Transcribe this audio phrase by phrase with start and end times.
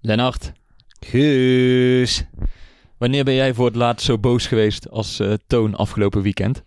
[0.00, 0.52] Lennart,
[1.00, 2.24] Guus.
[2.98, 6.62] wanneer ben jij voor het laatst zo boos geweest als eh, Toon afgelopen weekend?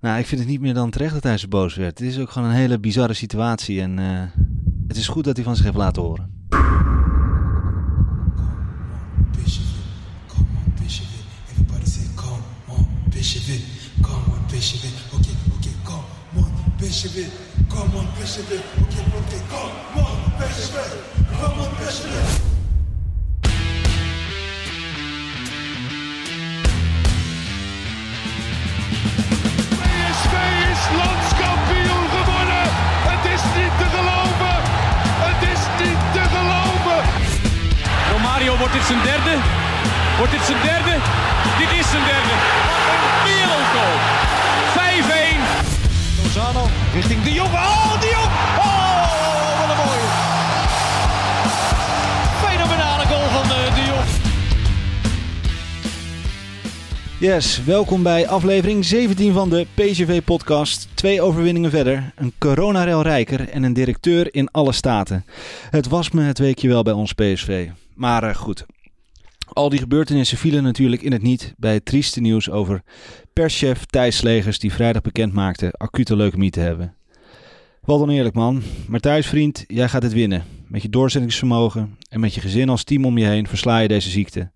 [0.00, 1.98] Nou, ik vind het niet meer dan terecht dat hij zo boos werd.
[1.98, 4.42] Het is ook gewoon een hele bizarre situatie en eh,
[4.88, 6.34] het is goed dat hij van zich heeft laten horen.
[14.02, 14.24] Come
[16.36, 18.44] on, come on, on, Bishop.
[18.46, 20.72] Okay, okay, come on, Bishop.
[21.40, 22.10] Come on, Bishop.
[29.80, 30.34] PSV
[30.72, 32.64] is landskampioen geworden.
[33.10, 34.56] Het is niet te geloven.
[35.26, 37.00] Het is niet te geloven.
[38.12, 39.34] Romario, wordt dit zijn derde?
[40.16, 40.94] Wordt dit zijn derde?
[41.58, 42.34] Dit is zijn derde.
[57.20, 60.88] Yes, welkom bij aflevering 17 van de PGV-podcast.
[60.94, 65.24] Twee overwinningen verder, een coronarel rijker en een directeur in alle staten.
[65.70, 67.68] Het was me het weekje wel bij ons PSV.
[67.94, 68.66] Maar eh, goed,
[69.52, 72.82] al die gebeurtenissen vielen natuurlijk in het niet bij het trieste nieuws over
[73.32, 76.94] perschef Thijs Slegers die vrijdag bekend maakte acute leukemie te hebben.
[77.80, 80.44] Wat oneerlijk man, maar Thijs vriend, jij gaat het winnen.
[80.68, 84.10] Met je doorzettingsvermogen en met je gezin als team om je heen versla je deze
[84.10, 84.50] ziekte.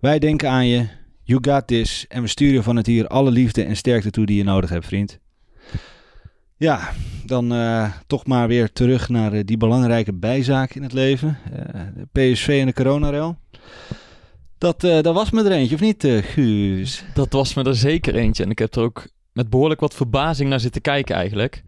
[0.00, 0.86] Wij denken aan je,
[1.30, 4.36] you got this en we sturen van het hier alle liefde en sterkte toe die
[4.36, 5.18] je nodig hebt vriend.
[6.56, 6.92] Ja,
[7.26, 11.38] dan eh, toch maar weer terug naar eh, die belangrijke bijzaak in het leven.
[11.52, 11.80] Eh,
[12.12, 13.36] PSV en de coronarel.
[14.58, 17.04] Dat, dat was me er eentje, of niet, Guus?
[17.14, 18.44] Dat was me er zeker eentje.
[18.44, 21.62] En ik heb er ook met behoorlijk wat verbazing naar zitten kijken eigenlijk.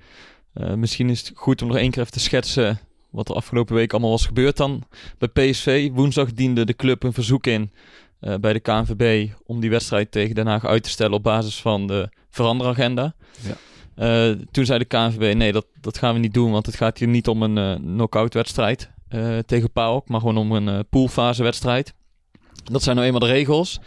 [0.55, 2.79] Misschien is het goed om nog één keer even te schetsen
[3.11, 4.83] wat er afgelopen week allemaal was gebeurd dan.
[5.19, 7.71] Bij PSV, woensdag diende de club een verzoek in
[8.23, 11.61] eh, bij de KNVB om die wedstrijd tegen Den Haag uit te stellen op basis
[11.61, 13.15] van de veranderagenda.
[13.41, 13.57] Ja.
[13.95, 16.99] Eh, toen zei de KNVB, nee, dat, dat gaan we niet doen, want het gaat
[16.99, 18.91] hier niet om een eh knock-out wedstrijd
[19.47, 21.95] tegen PAOK, maar gewoon om een poolfase wedstrijd.
[22.65, 23.81] Dat zijn nou eenmaal de regels.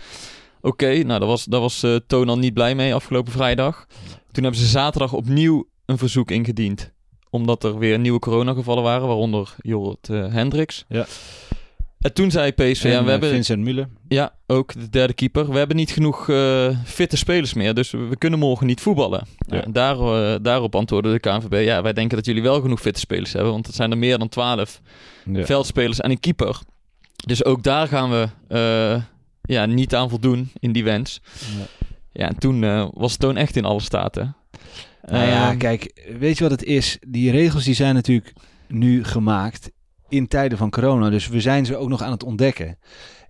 [0.62, 3.86] Oké, nou daar was, daar was Toon al niet blij mee afgelopen vrijdag.
[4.32, 6.92] Toen hebben ze zaterdag opnieuw een verzoek ingediend.
[7.30, 10.86] Omdat er weer nieuwe coronagevallen waren, waaronder Jorrit eh, Hendricks.
[10.88, 11.06] Ja.
[12.06, 13.88] En toen zei PSV, En, ja, we eh, hebben, Vincent Müller.
[14.08, 15.52] ja, ook de derde keeper.
[15.52, 19.28] We hebben niet genoeg eh, fitte spelers meer, dus we, kunnen morgen niet voetballen.
[19.48, 23.00] En daar, eh, daarop antwoordde de KNVB, ja, wij denken dat jullie wel genoeg fitte
[23.00, 24.82] spelers hebben, want het zijn er meer dan twaalf
[25.32, 25.46] Ja.
[25.46, 26.60] veldspelers en een keeper.
[27.26, 28.28] Dus ook daar gaan we
[29.42, 31.22] ja, niet aan voldoen in die wens.
[31.58, 31.66] Ja.
[32.12, 34.36] Ja, en toen was Toon echt in alle staten.
[35.02, 36.98] Nou ja, Ehm, kijk, weet je wat het is?
[37.08, 38.34] Die regels die zijn natuurlijk
[38.68, 39.72] nu gemaakt
[40.10, 41.10] in tijden van corona.
[41.10, 42.78] Dus we zijn ze ook nog aan het ontdekken.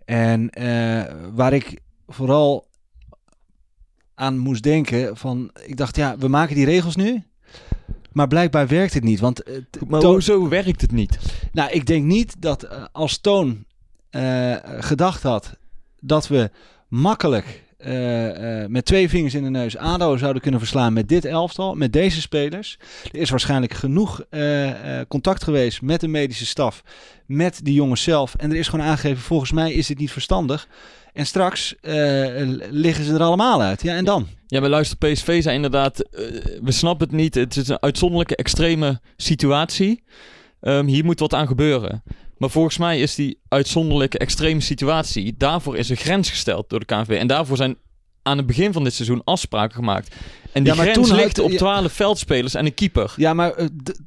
[0.06, 2.68] En eh, waar ik vooral
[4.16, 5.52] aan moest denken van...
[5.66, 7.24] Ik dacht, ja, we maken die regels nu.
[8.12, 9.20] Maar blijkbaar werkt het niet.
[9.20, 9.36] Want
[9.72, 11.18] t- maar hoezo werkt het niet?
[11.52, 13.66] nou, ik denk niet dat eh, als Toon
[14.80, 15.58] gedacht had
[16.00, 16.52] dat we
[16.88, 21.26] makkelijk eh, eh, met twee vingers in de neus ADO zouden kunnen verslaan met dit
[21.26, 22.78] elftal, met deze spelers.
[23.12, 24.72] Er is waarschijnlijk genoeg eh,
[25.08, 26.84] contact geweest met de medische staf,
[27.26, 28.36] met die jongens zelf.
[28.36, 30.68] En er is gewoon aangegeven, volgens mij is dit niet verstandig.
[31.14, 31.76] En straks
[32.70, 33.82] liggen ze er allemaal uit.
[33.82, 34.28] Ja, en dan?
[34.48, 36.10] Ja, maar luister, PSV zei inderdaad,
[36.62, 37.36] we snappen het niet.
[37.36, 40.04] Het is een uitzonderlijke, extreme situatie.
[40.62, 42.04] Ehm, hier moet wat aan gebeuren.
[42.38, 46.86] Maar volgens mij is die uitzonderlijke, extreme situatie, daarvoor is een grens gesteld door de
[46.86, 47.12] KNVB.
[47.12, 47.78] En daarvoor zijn
[48.26, 50.16] aan het begin van dit seizoen afspraken gemaakt.
[50.52, 51.58] En die Ja, maar grens toen had- ligt op ja.
[51.58, 53.14] 12 veldspelers en een keeper.
[53.18, 53.52] Ja, maar
[53.84, 54.00] d-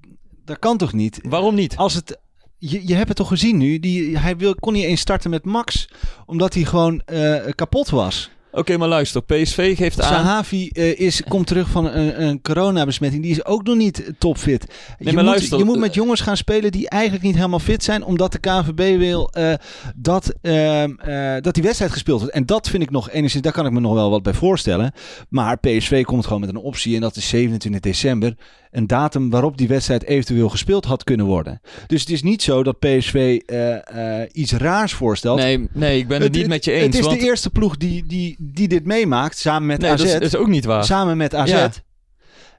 [0.44, 1.18] dat kan toch niet?
[1.22, 1.76] Waarom niet?
[1.76, 2.18] Als het,
[2.58, 3.78] je, je hebt het toch gezien nu?
[3.78, 5.88] Die, hij wil, kon niet eens starten met Max,
[6.26, 8.30] omdat hij gewoon eh, kapot was.
[8.58, 10.12] Oké, maar luister, PSV geeft aan...
[10.12, 13.22] Sahavi eh, is, komt terug van een, een coronabesmetting.
[13.22, 14.66] Die is ook nog niet topfit.
[14.98, 17.58] je, maar moet, luister, je moet eh, met jongens gaan spelen die eigenlijk niet helemaal
[17.58, 18.04] fit zijn.
[18.04, 19.52] Omdat de KNVB wil eh,
[19.96, 22.34] dat, ehm, eh, dat die wedstrijd gespeeld wordt.
[22.34, 24.92] En dat vind ik nog enigszins, daar kan ik me nog wel wat bij voorstellen.
[25.28, 28.34] Maar PSV komt gewoon met een optie en dat is 27 december.
[28.78, 31.60] Een datum waarop die wedstrijd eventueel gespeeld had kunnen worden.
[31.86, 35.38] Dus het is niet zo dat PSV eh, eh, iets raars voorstelt.
[35.38, 36.84] Nee, nee, ik ben het, niet met je eens.
[36.84, 37.20] Het is want...
[37.20, 40.02] de eerste ploeg die, die, die dit meemaakt, samen met nee, AZ.
[40.12, 40.84] dat is, is ook niet waar.
[40.84, 41.50] Samen met AZ.
[41.50, 41.70] Ja.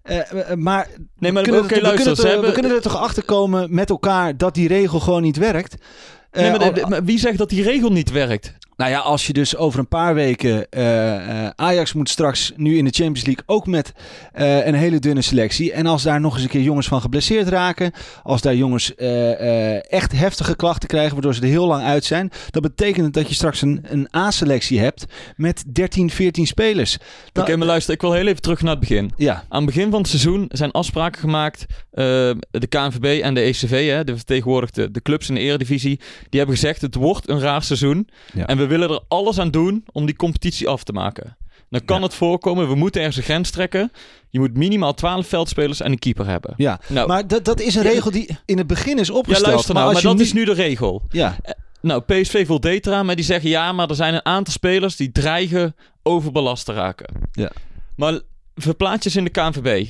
[0.03, 0.19] Eh,
[0.55, 0.87] maar
[1.17, 3.23] Nee, maar we kunnen, er, we, luister, kunnen er, hebben- we kunnen er toch achter
[3.23, 5.75] komen met elkaar dat die regel gewoon niet werkt.
[6.31, 8.57] Nee, maar, de- maar wie zegt dat die regel niet werkt?
[8.79, 10.69] Nou ja, als je dus over een paar weken...
[10.69, 13.91] eh, eh, Ajax moet straks nu in de Champions League ook met
[14.33, 15.71] eh, een hele dunne selectie.
[15.71, 17.91] En als daar nog eens een keer jongens van geblesseerd raken...
[18.23, 21.13] als daar jongens echt heftige klachten krijgen...
[21.13, 22.31] waardoor ze er heel lang uit zijn...
[22.49, 25.05] dat betekent dat je straks een, een A-selectie hebt
[25.35, 26.97] met 13, 14 spelers.
[27.33, 29.11] Oké, maar luister, ik wil heel even terug naar het begin.
[29.15, 31.65] Ja, Aan het begin van het seizoen zijn afspraken gemaakt.
[31.91, 35.99] de KNVB en de ECV, hè, de vertegenwoordigde de clubs in de eredivisie.
[36.29, 38.09] Die hebben gezegd, het wordt een raar seizoen.
[38.33, 38.47] Ja.
[38.47, 41.37] En we willen er alles aan doen om die competitie af te maken.
[41.69, 42.03] Dan kan Ja.
[42.03, 43.91] het voorkomen, we moeten ergens een grens trekken.
[44.29, 46.53] Je moet minimaal 12 veldspelers en een keeper hebben.
[46.57, 46.79] ja.
[46.87, 49.47] Nou, maar dat, dat is een Ja, regel die in het begin is ja, opgesteld.
[49.47, 51.01] luister nou, maar, dat nu- is nu de regel.
[51.09, 51.35] Ja,
[51.81, 55.11] Nou, PSV voldeed eraan, maar die zeggen ja, maar er zijn een aantal spelers die
[55.11, 57.13] dreigen overbelast te raken.
[57.31, 57.51] Ja.
[57.95, 58.19] Maar
[58.55, 59.85] verplaats je eens in de KNVB.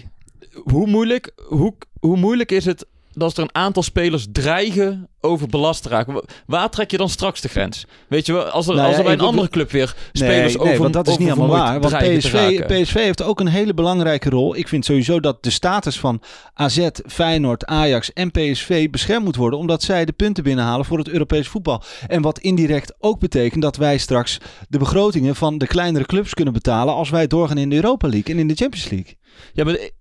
[0.54, 5.90] Hoe moeilijk, hoe, hoe moeilijk is het dat er een aantal spelers dreigen overbelast te
[5.90, 6.14] raken?
[6.14, 7.86] Wa- Waar trek je dan straks de grens?
[8.10, 10.56] Weet je wel, als er, Nou als er bij een andere club weer nee, spelers
[10.56, 11.80] nee, over want dat is niet helemaal waar.
[11.80, 12.66] Want PSV.
[12.66, 14.56] PSV heeft ook een hele belangrijke rol.
[14.56, 16.22] Ik vind sowieso dat de status van
[16.54, 19.60] AZ, Feyenoord, Ajax en PSV beschermd moet worden.
[19.60, 21.84] Omdat zij de punten binnenhalen voor het Europees voetbal.
[22.08, 24.38] En wat indirect ook betekent dat wij straks
[24.70, 26.94] de begrotingen van de kleinere clubs kunnen betalen.
[26.94, 29.18] als wij doorgaan in de Europa League en in de Champions League.
[29.54, 29.92] Ja, maar de,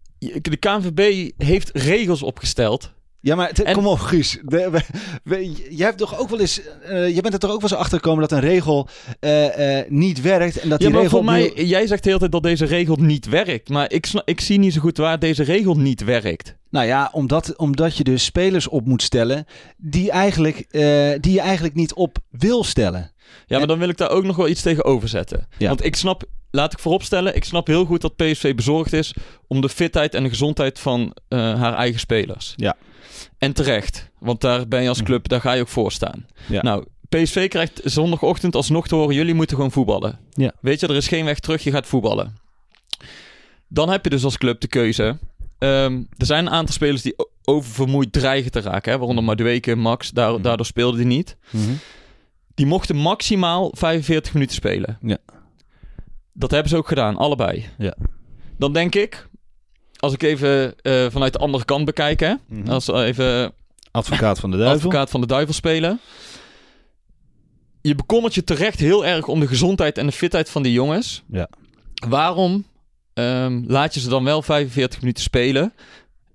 [0.40, 2.93] de KNVB heeft regels opgesteld.
[3.20, 4.38] Ja, maar te- En- kom op, Guus.
[4.44, 4.70] We-
[5.25, 6.61] we- jij hebt toch ook wel eens.
[6.88, 8.88] je bent er toch ook wel eens achter gekomen dat een regel
[9.20, 10.59] eh, eh, niet werkt.
[10.61, 11.17] En dat Ja, die maar regel.
[11.19, 13.69] voor mij, jij zegt de hele tijd dat deze regel niet werkt.
[13.69, 16.56] Maar ik, ik zie niet zo goed waar deze regel niet werkt.
[16.70, 19.44] Nou ja, omdat, omdat je dus spelers op moet stellen.
[19.76, 20.67] die, eigenlijk,
[21.21, 23.12] die je eigenlijk niet op wil stellen.
[23.47, 25.47] Ja, maar dan wil ik daar ook nog wel iets tegenover zetten.
[25.59, 25.69] Ja.
[25.69, 29.14] Want ik snap, laat ik vooropstellen, ik snap heel goed dat PSV bezorgd is
[29.47, 32.53] om de fitheid en de gezondheid van haar eigen spelers.
[32.56, 32.76] Ja.
[33.38, 36.26] En terecht, want daar ben je als club, daar ga je ook voor staan.
[36.49, 36.62] Ja.
[36.62, 40.19] Nou, PSV krijgt zondagochtend alsnog te horen, jullie moeten gewoon voetballen.
[40.32, 40.52] Ja.
[40.61, 42.37] Weet je, er is geen weg terug, je gaat voetballen.
[43.69, 45.19] Dan heb je dus als club de keuze.
[45.58, 48.93] Ehm, er zijn een aantal spelers die oververmoeid dreigen te raken.
[48.93, 48.99] Hè?
[48.99, 50.43] Waaronder Madueke, Max, daar, Mhm.
[50.43, 51.37] daardoor speelde hij niet.
[52.55, 54.99] Die mochten maximaal 45 minuten spelen.
[55.02, 55.19] Ja.
[56.32, 57.67] Dat hebben ze ook gedaan, allebei.
[57.79, 57.96] Ja.
[58.58, 59.27] Dan denk ik,
[59.99, 62.69] als ik even eh, vanuit de andere kant bekijk, hè, Mhm.
[62.71, 63.53] als we even
[63.91, 64.77] Advocaat van de duivel.
[64.77, 66.00] advocaat van de duivel spelen.
[67.81, 71.23] Je bekommert je terecht heel erg om de gezondheid en de fitheid van die jongens.
[71.31, 71.49] Ja.
[72.09, 72.67] Waarom
[73.15, 75.73] ehm, laat je ze dan wel 45 minuten spelen?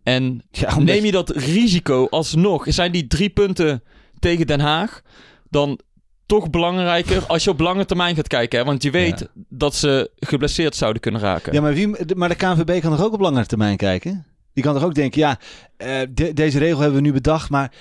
[0.03, 2.65] En Ja, neem je dat risico alsnog?
[2.67, 3.83] Zijn die drie punten
[4.19, 5.01] tegen Den Haag
[5.49, 5.79] dan
[6.25, 8.59] toch belangrijker als je op lange termijn gaat kijken?
[8.59, 8.65] Hè?
[8.65, 9.27] Want je weet Ja.
[9.49, 11.53] dat ze geblesseerd zouden kunnen raken.
[11.53, 14.25] Ja, maar, wie, maar de KNVB kan toch ook op langere termijn kijken?
[14.53, 15.37] Die kan toch ook denken, ja,
[15.77, 17.71] eh, de- deze regel hebben we nu bedacht, maar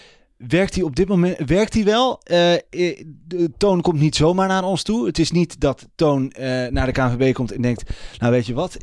[0.49, 2.21] werkt die op dit moment werkt die wel?
[2.25, 5.07] De Toon komt niet zomaar naar ons toe.
[5.07, 8.55] Het is niet dat Toon eh, naar de KNVB komt en denkt, nou weet je
[8.55, 8.77] wat,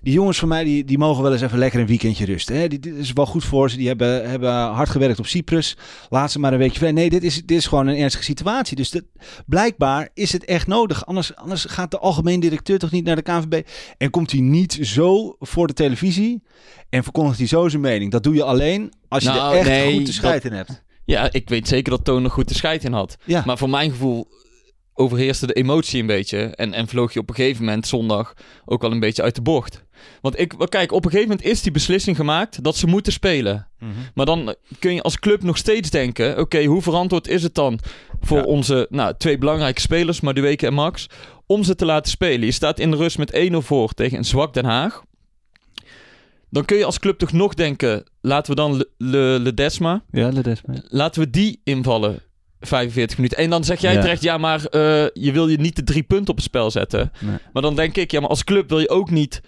[0.00, 2.56] die jongens van mij die, die mogen wel eens even lekker een weekendje rusten.
[2.56, 2.68] Hè?
[2.68, 3.76] Dit is wel goed voor ze.
[3.76, 5.76] Die hebben, hebben hard gewerkt op Cyprus.
[6.08, 6.92] Laat ze maar een weekje vrij.
[6.92, 8.76] Nee, dit is, dit is gewoon een ernstige situatie.
[8.76, 9.02] Dus dat,
[9.46, 11.06] blijkbaar is het echt nodig.
[11.06, 13.66] Anders, anders gaat de algemeen directeur toch niet naar de KNVB.
[13.98, 16.42] En komt hij niet zo voor de televisie
[16.88, 18.10] en verkondigt hij zo zijn mening.
[18.10, 20.82] Dat doe je alleen als je Nou, er echt nee, goed te scheid in hebt.
[21.04, 23.16] Ja, ik weet zeker dat Toon er goed de scheid in had.
[23.24, 23.42] Ja.
[23.46, 24.28] Maar voor mijn gevoel
[24.94, 26.38] overheerste de emotie een beetje.
[26.38, 29.42] En, en vloog je op een gegeven moment zondag ook wel een beetje uit de
[29.42, 29.84] bocht.
[30.20, 33.68] Want ik, kijk, op een gegeven moment is die beslissing gemaakt dat ze moeten spelen.
[34.14, 37.78] Maar dan kun je als club nog steeds denken: oké, hoe verantwoord is het dan
[38.20, 38.44] voor Ja.
[38.44, 41.06] onze nou, twee belangrijke spelers, Madueke en Max,
[41.46, 42.44] om ze te laten spelen?
[42.46, 45.02] Je staat in de rust met 1-0 voor tegen een zwak Den Haag.
[46.50, 50.30] Dan kun je als club toch nog denken: laten we dan Le, Le, Ledesma, Ja,
[50.44, 52.18] is laten we die invallen
[52.60, 53.38] 45 minuten.
[53.38, 54.00] En dan zeg jij Ja.
[54.00, 54.80] terecht: ja, maar eh,
[55.12, 57.10] je wil je niet de drie punten op het spel zetten.
[57.20, 57.36] Nee.
[57.52, 59.40] Maar dan denk ik: ja, maar als club wil je ook niet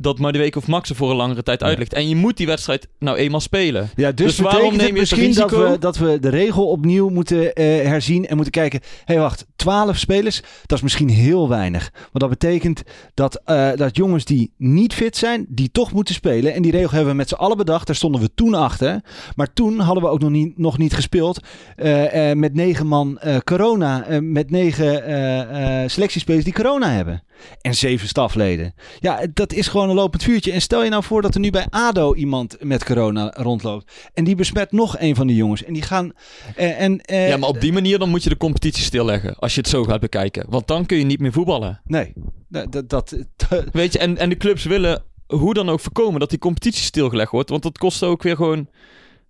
[0.00, 1.92] dat Madueke of Max er voor een langere tijd uitlegt.
[1.92, 3.90] En je moet die wedstrijd nou eenmaal spelen.
[3.96, 7.08] Ja, dus, Dus waarom neem je het misschien dat we, dat we de regel opnieuw
[7.08, 8.80] moeten eh, herzien en moeten kijken.
[9.04, 11.90] Hé, hey, wacht, 12 spelers, dat is misschien heel weinig.
[11.92, 12.82] Want dat betekent
[13.14, 16.54] dat, eh, dat jongens die niet fit zijn, die toch moeten spelen.
[16.54, 17.86] En die regel hebben we met z'n allen bedacht.
[17.86, 19.00] Daar stonden we toen achter.
[19.36, 21.40] Maar toen hadden we ook nog niet, nog niet gespeeld
[21.76, 24.06] eh, met negen man corona.
[24.20, 27.22] met negen selectiespelers die corona hebben.
[27.60, 28.74] En zeven stafleden.
[28.98, 30.52] Ja, dat is gewoon een lopend vuurtje.
[30.52, 33.92] En stel je nou voor dat er nu bij ADO iemand met corona rondloopt.
[34.14, 35.64] En die besmet nog een van die jongens.
[35.64, 36.12] En die gaan...
[36.56, 39.36] eh, en, eh, Ja, maar op die manier dan moet je de competitie stilleggen.
[39.36, 40.46] Als je het zo gaat bekijken.
[40.48, 41.80] Want dan kun je niet meer voetballen.
[41.84, 42.12] Nee,
[42.48, 42.72] dat...
[42.72, 42.88] dat,
[43.48, 46.84] dat Weet je, en, en de clubs willen hoe dan ook voorkomen dat die competitie
[46.84, 47.50] stilgelegd wordt.
[47.50, 48.68] Want dat kost ook weer gewoon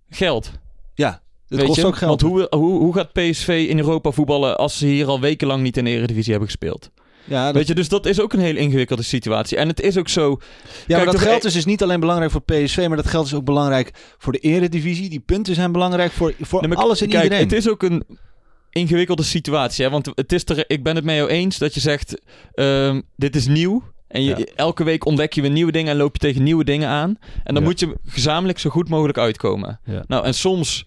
[0.09, 0.51] geld.
[0.95, 1.87] ja, het weet kost je?
[1.87, 2.21] ook geld.
[2.21, 5.77] Want hoe, hoe, hoe gaat PSV in Europa voetballen als ze hier al wekenlang niet
[5.77, 6.91] in de Eredivisie hebben gespeeld?
[7.25, 9.57] Ja, dat, Weet je, dus dat is ook een hele ingewikkelde situatie.
[9.57, 10.29] En het is ook zo...
[10.31, 13.07] ja, maar Kijk, dat toch- geld is dus niet alleen belangrijk voor PSV, maar dat
[13.07, 15.09] geld is ook belangrijk voor de eredivisie.
[15.11, 17.45] Die punten zijn belangrijk voor, voor Nee, maar alles en kijk, iedereen.
[17.45, 18.05] Het is ook een
[18.71, 19.85] ingewikkelde situatie.
[19.85, 19.91] Hè?
[19.91, 22.21] Want het is er, ik ben het met jou eens dat je zegt:
[22.55, 23.83] ehm, dit is nieuw.
[24.09, 24.45] En je, Ja.
[24.55, 27.17] elke week ontdek je weer nieuwe dingen en loop je tegen nieuwe dingen aan.
[27.45, 27.69] En dan Ja.
[27.69, 29.81] moet je gezamenlijk zo goed mogelijk uitkomen.
[29.85, 30.05] Ja.
[30.07, 30.85] Nou, en soms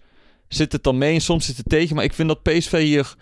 [0.48, 1.94] zit het dan mee en soms zit het tegen.
[1.96, 3.14] Maar ik vind dat PSV hier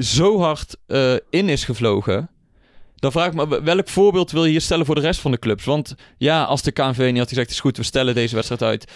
[0.00, 2.30] zo hard eh, in is gevlogen.
[2.94, 5.38] Dan vraag ik me, welk voorbeeld wil je hier stellen voor de rest van de
[5.38, 5.64] clubs?
[5.64, 8.92] Want ja, als de KNV niet had gezegd, is goed, we stellen deze wedstrijd uit.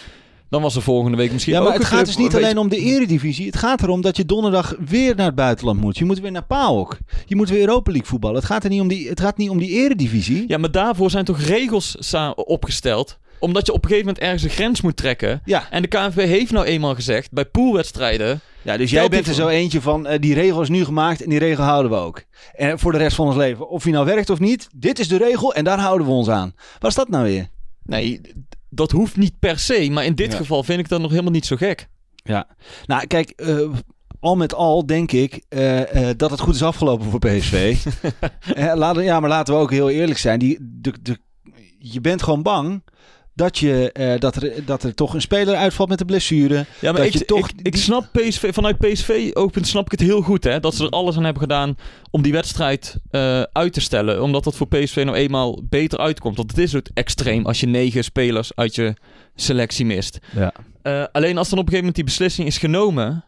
[0.49, 2.69] Dan was er volgende week misschien Ja, ook maar het gaat dus niet alleen om
[2.69, 3.45] de eredivisie.
[3.45, 5.97] Het gaat erom dat je donderdag weer naar het buitenland moet.
[5.97, 6.97] Je moet weer naar PAOK.
[7.25, 8.35] Je moet weer Europa League voetballen.
[8.35, 10.43] Het gaat, er niet om die, het gaat niet om die eredivisie.
[10.47, 13.17] Ja, maar daarvoor zijn toch regels opgesteld?
[13.43, 15.41] Omdat je op een gegeven moment ergens een grens moet trekken.
[15.45, 18.39] Ja, En de KNVB heeft nou eenmaal gezegd, bij poolwedstrijden...
[18.61, 21.29] ja dus jij bent er zo eentje van, eh, die regel is nu gemaakt en
[21.29, 22.23] die regel houden we ook.
[22.55, 23.69] En voor de rest van ons leven.
[23.69, 26.29] Of die nou werkt of niet, dit is de regel en daar houden we ons
[26.29, 26.53] aan.
[26.79, 27.47] Wat is dat nou weer?
[27.83, 28.21] Nee,
[28.69, 29.87] dat hoeft niet per se.
[29.91, 30.37] Maar in dit Ja.
[30.37, 31.87] geval vind ik dat nog helemaal niet zo gek.
[32.15, 32.47] Ja,
[32.85, 33.57] nou kijk, eh,
[34.19, 37.75] al met al denk ik eh, dat het goed is afgelopen voor PSV.
[38.75, 40.39] Laten, ja, maar laten we ook heel eerlijk zijn.
[40.39, 41.17] Die, de, de,
[41.79, 42.83] je bent gewoon bang
[43.35, 46.65] dat, je, eh, dat, er, dat er toch een speler uitvalt met een blessure.
[46.79, 49.99] Ja, maar Dat ik, je toch ik, ik snap PSV, vanuit PSV-oogpunt snap ik het
[49.99, 50.43] heel goed.
[50.43, 51.77] Hè, dat ze er alles aan hebben gedaan
[52.11, 54.21] om die wedstrijd eh, uit te stellen.
[54.23, 56.37] Omdat dat voor PSV nou eenmaal beter uitkomt.
[56.37, 58.93] Want het is ook extreem als je negen spelers uit je
[59.35, 60.19] selectie mist.
[60.35, 60.53] Ja.
[60.81, 63.25] Eh, alleen als dan op een gegeven moment die beslissing is genomen,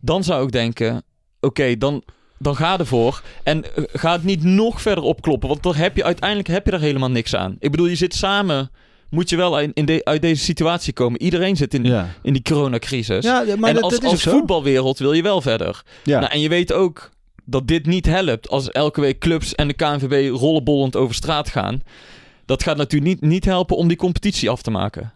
[0.00, 1.02] dan zou ik denken:
[1.40, 2.02] oké, dan,
[2.38, 3.22] dan ga ervoor.
[3.42, 6.80] En ga het niet nog verder opkloppen, want dan heb je uiteindelijk heb je er
[6.80, 7.56] helemaal niks aan.
[7.58, 8.70] Ik bedoel, je zit samen,
[9.12, 11.22] moet je wel in, in de, uit deze situatie komen.
[11.22, 13.24] Iedereen zit in, Ja, in die coronacrisis.
[13.24, 15.82] ja maar en dat, als, dat is als voetbalwereld wil je wel verder.
[16.04, 16.20] Ja.
[16.20, 17.10] Nou, en je weet ook
[17.44, 21.82] dat dit niet helpt als elke week clubs en de KNVB rollenbollend over straat gaan.
[22.46, 25.12] Dat gaat natuurlijk niet, niet helpen om die competitie af te maken.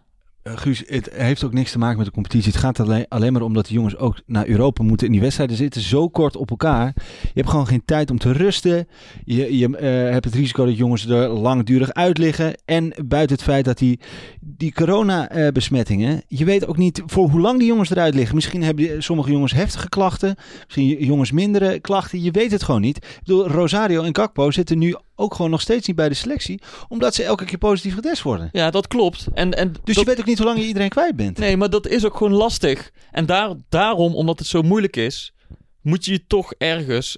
[0.47, 2.51] Eh, Guus, het heeft ook niks te maken met de competitie.
[2.51, 5.05] Het gaat alleen, alleen maar om dat de jongens ook naar Europa moeten.
[5.05, 6.93] En die wedstrijden zitten zo kort op elkaar.
[7.21, 8.87] Je hebt gewoon geen tijd om te rusten.
[9.25, 12.53] Je, je eh, hebt het risico dat jongens er langdurig uit liggen.
[12.65, 13.99] En buiten het feit dat die,
[14.39, 16.21] die corona-besmettingen...
[16.27, 18.35] je weet ook niet voor hoe lang die jongens eruit liggen.
[18.35, 20.35] Misschien hebben sommige jongens heftige klachten.
[20.65, 22.21] Misschien jongens mindere klachten.
[22.21, 22.97] Je weet het gewoon niet.
[22.97, 26.61] Ik bedoel, Rosario en Gakpo zitten nu ook gewoon nog steeds niet bij de selectie.
[26.87, 28.49] Omdat ze elke keer positief getest worden.
[28.51, 29.27] Ja, dat klopt.
[29.33, 31.37] En, en Dus dat- je weet ook niet hoe lang je iedereen kwijt bent.
[31.37, 32.91] Nee, maar dat is ook gewoon lastig.
[33.11, 35.33] En daar, daarom, omdat het zo moeilijk is,
[35.81, 37.17] moet je je toch ergens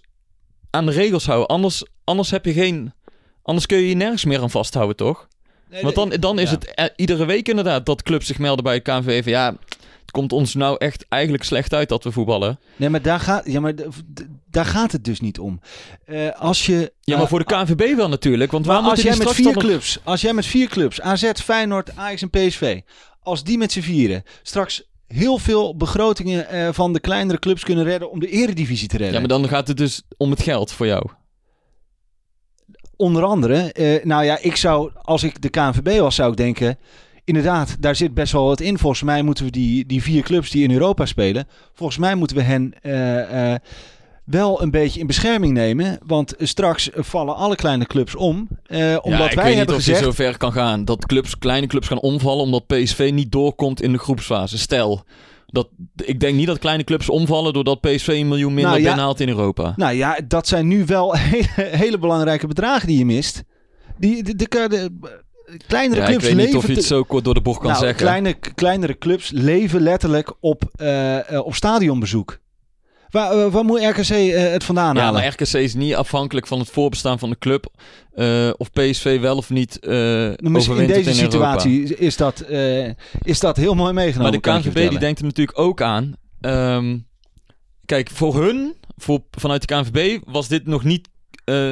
[0.70, 1.48] aan de regels houden.
[1.48, 2.94] Anders, anders heb je geen.
[3.42, 5.28] Anders kun je je nergens meer aan vasthouden, toch?
[5.82, 6.56] Want dan, dan is ja.
[6.56, 9.56] het eh, iedere week inderdaad dat clubs zich melden bij van ja,
[10.02, 12.60] het komt ons nou echt eigenlijk slecht uit dat we voetballen.
[12.76, 13.74] Nee, maar daar gaat, ja, maar
[14.52, 15.60] daar gaat het dus niet om.
[16.06, 18.52] Eh, als je, Ja, maar eh, voor de KNVB wel natuurlijk.
[18.52, 21.96] Want waar maar als jij met vier clubs, als jij met vier clubs, AZ, Feyenoord,
[21.96, 22.82] Ajax en PSV,
[23.22, 27.84] als die met z'n vieren straks heel veel begrotingen eh, van de kleinere clubs kunnen
[27.84, 29.14] redden om de eredivisie te redden.
[29.14, 31.10] Ja, maar dan gaat het dus om het geld voor jou.
[32.96, 33.72] Onder andere,
[34.04, 36.78] nou ja, ik zou, als ik de KNVB was, zou ik denken,
[37.24, 38.78] inderdaad, daar zit best wel wat in.
[38.78, 42.38] Volgens mij moeten we die, die vier clubs die in Europa spelen, volgens mij moeten
[42.38, 42.74] we hen
[44.30, 46.00] wel een beetje in bescherming nemen.
[46.06, 48.48] Want straks vallen alle kleine clubs om.
[48.66, 50.00] eh, ja, omdat ik wij weet niet hebben of gezegd...
[50.00, 50.86] je zo ver kan gaan.
[50.86, 54.58] Dat clubs, kleine clubs gaan omvallen omdat PSV niet doorkomt in de groepsfase.
[54.58, 55.04] Stel,
[55.46, 58.88] dat, ik denk niet dat kleine clubs omvallen doordat PSV een miljoen minder Nou ja.
[58.88, 59.74] binnenhaalt in Europa.
[59.76, 63.44] Nou ja, dat zijn nu wel hele, hele belangrijke bedragen die je mist.
[63.98, 64.92] Die, de, de, de- de
[65.68, 66.60] kleinere ja, ik clubs weet niet leven...
[66.60, 67.98] of je het zo kort door de bocht kan nou, zeggen.
[67.98, 72.40] Kleine, kleinere clubs leven letterlijk op, eh, eh, op stadionbezoek.
[73.12, 75.22] Waar, eh, waar moet RKC eh, het vandaan Ja, halen?
[75.22, 77.66] maar RKC is niet afhankelijk van het voorbestaan van de club.
[78.14, 81.60] eh, of PSV wel of niet Nou, misschien in deze in Europa.
[81.60, 82.44] situatie is dat,
[83.22, 84.42] is dat heel mooi meegenomen.
[84.44, 86.14] Maar de KNVB die denkt er natuurlijk ook aan.
[86.42, 86.98] Ehm,
[87.86, 91.08] kijk, voor hun, voor, vanuit de KNVB, was dit nog niet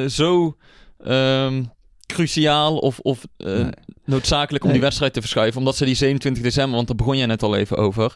[0.08, 0.56] zo
[1.04, 1.62] ehm,
[2.06, 3.64] cruciaal of, of Nee.
[4.04, 4.78] noodzakelijk om Nee.
[4.78, 5.58] die wedstrijd te verschuiven.
[5.58, 8.14] Omdat ze die 27 december, want daar begon jij net al even over.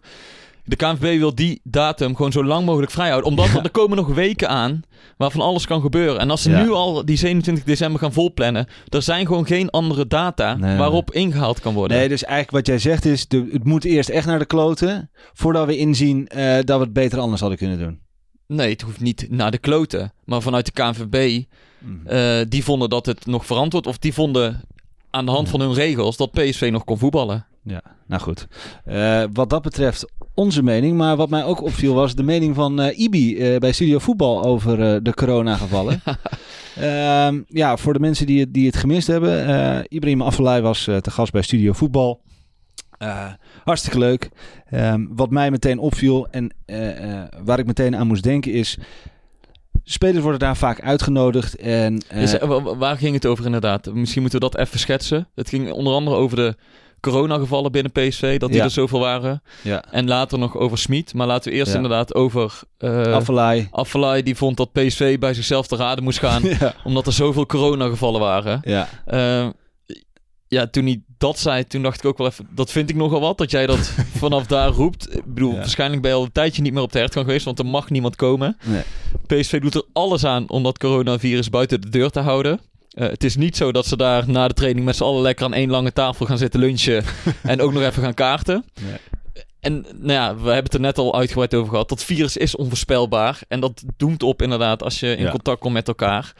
[0.64, 3.30] De KNVB wil die datum gewoon zo lang mogelijk vrijhouden.
[3.30, 4.80] Omdat er, er komen nog weken aan
[5.16, 6.20] waarvan alles kan gebeuren.
[6.20, 6.62] En als ze Ja.
[6.62, 8.66] nu al die 27 december gaan volplannen...
[8.88, 10.76] er zijn gewoon geen andere data Nee.
[10.76, 11.96] waarop ingehaald kan worden.
[11.96, 15.10] Nee, dus eigenlijk wat jij zegt is, de, het moet eerst echt naar de kloten,
[15.32, 18.00] voordat we inzien eh, dat we het beter anders hadden kunnen doen.
[18.46, 20.12] Nee, het hoeft niet naar de kloten.
[20.24, 21.42] Maar vanuit de KNVB,
[21.78, 22.06] Mhm.
[22.06, 23.86] eh, die vonden dat het nog verantwoord...
[23.86, 24.60] of die vonden
[25.10, 27.46] aan de hand van hun regels dat PSV nog kon voetballen.
[27.64, 28.46] Ja, nou goed.
[28.84, 30.96] Eh, wat dat betreft onze mening.
[30.96, 34.42] Maar wat mij ook opviel was de mening van eh, Ibi eh, bij Studio Voetbal
[34.44, 36.00] over de coronagevallen.
[36.76, 39.84] Ehm ja, voor de mensen die het, die het gemist hebben.
[39.88, 42.20] Ibrahim Afellay was te gast bij Studio Voetbal.
[43.64, 44.28] Hartstikke leuk.
[44.70, 46.54] Ehm, wat mij meteen opviel en
[47.44, 48.78] waar ik meteen aan moest denken is...
[49.84, 52.02] Spelers worden daar vaak uitgenodigd en...
[52.14, 53.94] Dus, wa- wa- waar ging het over inderdaad?
[53.94, 55.28] Misschien moeten we dat even schetsen.
[55.34, 56.56] Het ging onder andere over de
[57.02, 58.64] coronagevallen binnen PSV, dat die Ja.
[58.64, 59.42] er zoveel waren.
[59.62, 61.14] ja, En later nog over Smit.
[61.14, 61.76] Maar laten we eerst Ja.
[61.76, 63.12] inderdaad over uh.
[63.70, 64.22] Affelay.
[64.22, 66.42] Die vond dat PSV bij zichzelf te raden moest gaan,
[66.84, 68.60] omdat er zoveel coronagevallen waren.
[68.64, 69.46] ja, Eh,
[70.48, 73.20] ja, toen hij dat zei, toen dacht ik ook wel even, dat vind ik nogal
[73.20, 73.78] wat, dat jij dat
[74.22, 75.16] vanaf daar roept.
[75.16, 77.58] Ik bedoel, waarschijnlijk ben je al een tijdje niet meer op de hertgang geweest, want
[77.58, 78.56] er mag niemand komen.
[78.64, 78.82] nee.
[79.40, 82.60] PSV doet er alles aan om dat coronavirus buiten de deur te houden.
[82.92, 85.44] Eh, het is niet zo dat ze daar na de training met z'n allen lekker
[85.44, 87.04] aan één lange tafel gaan zitten lunchen
[87.42, 88.64] en ook nog even gaan kaarten.
[88.82, 88.96] Nee.
[89.60, 91.88] En nou ja, we hebben het er net al uitgebreid over gehad.
[91.88, 95.30] Dat virus is onvoorspelbaar en dat doemt op inderdaad als je in Ja.
[95.30, 96.32] contact komt met elkaar.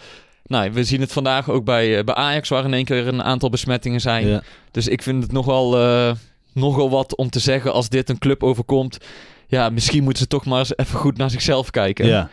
[0.47, 3.23] Nou, we zien het vandaag ook bij, eh, bij Ajax, waar in één keer een
[3.23, 4.27] aantal besmettingen zijn.
[4.27, 4.43] Ja.
[4.71, 6.13] Dus ik vind het nogal, eh
[6.53, 8.99] nogal wat om te zeggen als dit een club overkomt.
[9.47, 12.07] Ja, misschien moeten ze toch maar eens even goed naar zichzelf kijken.
[12.07, 12.31] Ja,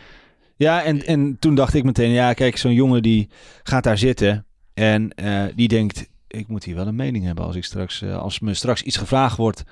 [0.62, 3.28] ja en, en toen dacht ik meteen, ja, kijk, zo'n jongen die
[3.62, 7.56] gaat daar zitten en eh, die denkt, ik moet hier wel een mening hebben als
[7.56, 9.64] ik straks, eh, als me straks iets gevraagd wordt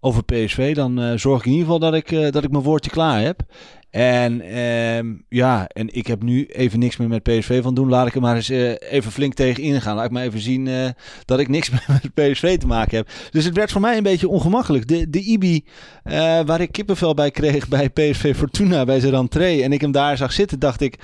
[0.00, 2.90] over PSV, dan eh, zorg ik in ieder geval dat ik, dat ik mijn woordje
[2.90, 3.40] klaar heb.
[3.90, 7.88] En ehm, ja, en ik heb nu even niks meer met PSV van doen.
[7.88, 9.96] Laat ik er maar eens eh, even flink tegen ingaan.
[9.96, 10.88] Laat ik maar even zien eh,
[11.24, 13.08] dat ik niks meer met PSV te maken heb.
[13.30, 14.88] Dus het werd voor mij een beetje ongemakkelijk.
[14.88, 15.64] De, de IBI,
[16.02, 19.62] eh, waar ik kippenvel bij kreeg bij PSV Fortuna, bij zijn rentree.
[19.62, 20.98] En ik hem daar zag zitten, dacht ik...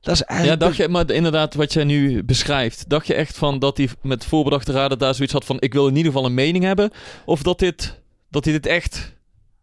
[0.00, 0.60] Dat is Ja, eigenlijk...
[0.60, 4.24] dacht je, maar inderdaad, wat jij nu beschrijft, dacht je echt van dat hij met
[4.24, 6.90] voorbedachte raden daar zoiets had van: ik wil in ieder geval een mening hebben?
[7.24, 9.14] Of dat, dit, dat hij dit echt,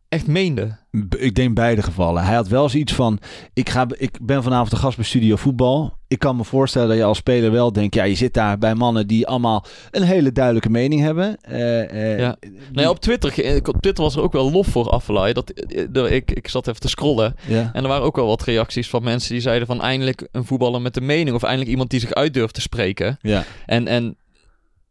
[0.09, 0.77] echt meende?
[1.17, 2.23] Ik denk beide gevallen.
[2.23, 3.19] Hij had wel zoiets van:
[3.53, 5.93] ik, ga, ik ben vanavond de gast bij Studio Voetbal.
[6.07, 8.75] Ik kan me voorstellen dat je als speler wel denkt: ja, je zit daar bij
[8.75, 11.37] mannen die allemaal een hele duidelijke mening hebben.
[11.41, 12.35] Eh, eh, Ja.
[12.39, 15.33] die- Nou op Twitter, ge- op Twitter was er ook wel lof voor Affelay.
[15.33, 17.35] Dat, eh, eh, ik, ik zat even te scrollen.
[17.47, 17.69] ja.
[17.73, 20.81] En er waren ook wel wat reacties van mensen die zeiden van eindelijk een voetballer
[20.81, 21.35] met een mening.
[21.35, 23.17] Of eindelijk iemand die zich uit durft te spreken.
[23.21, 23.43] Ja.
[23.65, 24.03] En, en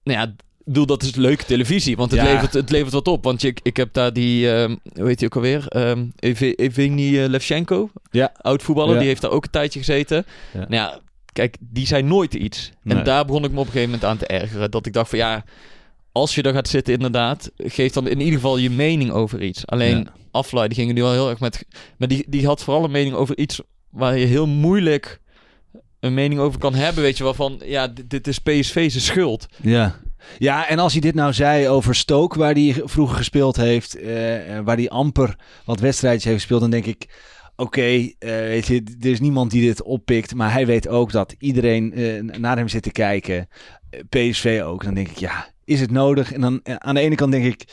[0.03, 0.35] nou ja,
[0.73, 2.33] bedoel, dat is leuke televisie, want het, Ja.
[2.33, 3.25] levert, het levert wat op.
[3.25, 5.67] Want je, ik heb daar die, ehm, hoe heet die ook alweer?
[6.19, 8.33] Ev- Evgeny eh, Levchenko, Ja.
[8.41, 8.99] oud voetballer, Ja.
[8.99, 10.27] die heeft daar ook een tijdje gezeten.
[10.53, 10.59] Ja.
[10.59, 11.01] Nou ja,
[11.33, 12.71] kijk, die zijn nooit iets.
[12.83, 12.99] Nee.
[12.99, 14.71] En daar begon ik me op een gegeven moment aan te ergeren.
[14.71, 15.45] Dat ik dacht van ja,
[16.13, 19.67] als je daar gaat zitten inderdaad, geef dan in ieder geval je mening over iets.
[19.67, 20.13] Alleen Ja.
[20.31, 21.65] Aflaai, die gingen nu wel heel erg met...
[21.99, 25.21] Maar die, die had vooral een mening over iets waar je heel moeilijk
[26.01, 29.47] een mening over kan hebben, weet je, waarvan, ja, dit, dit is PSV zijn schuld.
[29.63, 29.97] Ja.
[30.39, 34.57] Ja, en als hij dit nou zei over Stoke, waar hij vroeger gespeeld heeft, eh,
[34.57, 37.09] eh, waar hij amper wat wedstrijdjes heeft gespeeld, dan denk ik,
[37.57, 41.35] oké, eh, weet je, er is niemand die dit oppikt, maar hij weet ook dat
[41.39, 41.93] iedereen
[42.41, 43.49] naar hem zit te kijken,
[44.09, 44.85] PSV ook.
[44.85, 46.33] Dan denk ik, ja, is het nodig?
[46.33, 47.65] En dan aan de ene kant denk ik,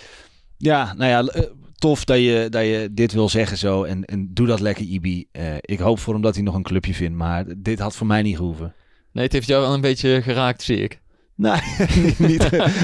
[0.57, 1.43] ja, nou ja,
[1.75, 5.27] tof dat je, dat je dit wil zeggen zo en, en doe dat lekker, Ibi.
[5.61, 8.21] Ik hoop voor hem dat hij nog een clubje vindt, maar dit had voor mij
[8.21, 8.73] niet gehoeven.
[9.11, 11.01] Nee, het heeft jou wel een beetje geraakt, zie ik.
[11.35, 11.59] Nee,
[12.29, 12.43] niet.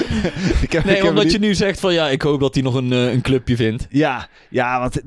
[0.65, 2.73] ik heb, Nee, omdat niet- je nu zegt van, ja, ik hoop dat hij nog
[2.73, 3.87] een, eh, een clubje vindt.
[3.89, 5.01] Ja, ja, want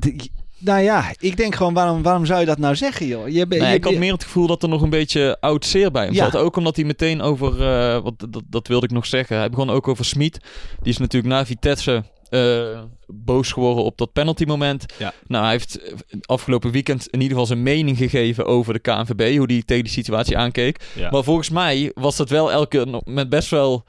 [0.59, 3.29] nou ja, ik denk gewoon, waarom, waarom zou je dat nou zeggen, joh?
[3.29, 5.65] Je, bent- Nee, je, ik had meer het gevoel dat er nog een beetje oud
[5.67, 6.31] zeer bij hem Ja.
[6.31, 6.41] zat.
[6.41, 9.37] Ook omdat hij meteen over, eh, wat, dat, dat wilde ik nog zeggen.
[9.37, 10.39] Hij begon ook over Smit.
[10.83, 14.85] Die is natuurlijk na Vitesse eh, boos geworden op dat penalty moment.
[14.99, 15.13] Ja.
[15.27, 19.37] Nou, hij heeft eh, afgelopen weekend in ieder geval zijn mening gegeven over de KNVB.
[19.37, 20.81] Hoe hij tegen die situatie aankeek.
[20.95, 21.11] Ja.
[21.11, 23.85] Maar volgens mij was dat wel elke keer met best wel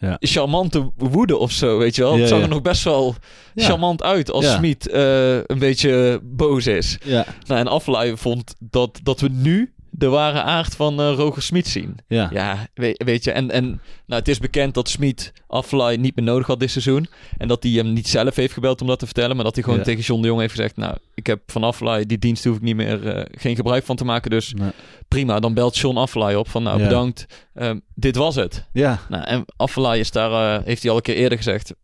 [0.00, 0.16] Ja.
[0.20, 2.18] charmante woede of zo, weet je wel.
[2.18, 3.14] Het zag er nog best wel
[3.54, 4.52] charmant uit als.
[4.52, 6.98] Smit eh, een beetje boos is.
[7.46, 11.66] Nou, en Affelay vond dat, dat we nu de ware aard van eh, Roger Smit
[11.68, 11.96] zien.
[12.08, 12.28] ja.
[12.32, 13.30] Ja, weet, weet je.
[13.32, 13.64] En, en
[14.06, 17.06] nou, het is bekend dat Smit Affelay niet meer nodig had dit seizoen.
[17.38, 19.36] En dat hij hem niet zelf heeft gebeld om dat te vertellen.
[19.36, 19.84] Maar dat hij gewoon Ja.
[19.84, 20.76] tegen John de Jong heeft gezegd...
[20.76, 23.06] Nou, ik heb van Affelay die dienst hoef ik niet meer...
[23.08, 24.30] eh, geen gebruik van te maken.
[24.30, 24.70] Dus Nee.
[25.08, 26.62] prima, dan belt John Affelay op van...
[26.62, 26.84] Nou, Ja.
[26.88, 27.26] bedankt.
[27.54, 28.66] Ehm, dit was het.
[28.72, 30.58] Ja, Nou, en Affelay is daar...
[30.58, 31.74] eh, heeft hij al een keer eerder gezegd...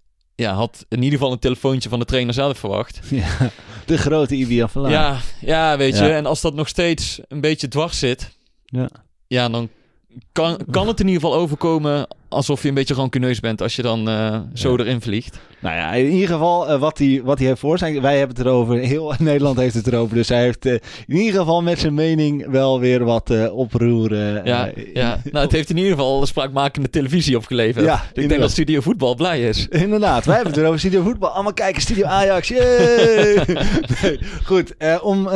[0.42, 3.00] ja, had in ieder geval een telefoontje van de trainer zelf verwacht.
[3.10, 3.50] Ja,
[3.86, 4.90] de grote Ibi Afellay.
[4.90, 6.04] Ja, ja, weet Ja.
[6.06, 6.12] je.
[6.12, 8.30] En als dat nog steeds een beetje dwars zit,
[8.64, 8.88] Ja.
[9.26, 9.68] ja, dan
[10.32, 13.82] kan, kan het in ieder geval overkomen alsof je een beetje rancuneus bent als je
[13.82, 14.78] dan eh, zo Ja.
[14.78, 15.38] erin vliegt.
[15.60, 18.00] Nou ja, in ieder geval eh, wat hij wat heeft voor zijn.
[18.00, 18.78] Wij hebben het erover.
[18.78, 20.14] Heel Nederland heeft het erover.
[20.16, 20.72] Dus hij heeft eh,
[21.06, 24.44] in ieder geval met zijn mening wel weer wat oproeren.
[24.44, 25.20] Ja, ja.
[25.32, 27.84] Nou, het heeft in ieder geval spraakmakende televisie opgeleverd.
[27.84, 29.66] Ja, ik denk dat Studio Voetbal blij is.
[29.70, 30.78] Inderdaad, wij hebben het erover.
[30.80, 31.30] Studio Voetbal.
[31.30, 32.50] Allemaal kijken, Studio Ajax.
[34.02, 35.26] Nee, goed, om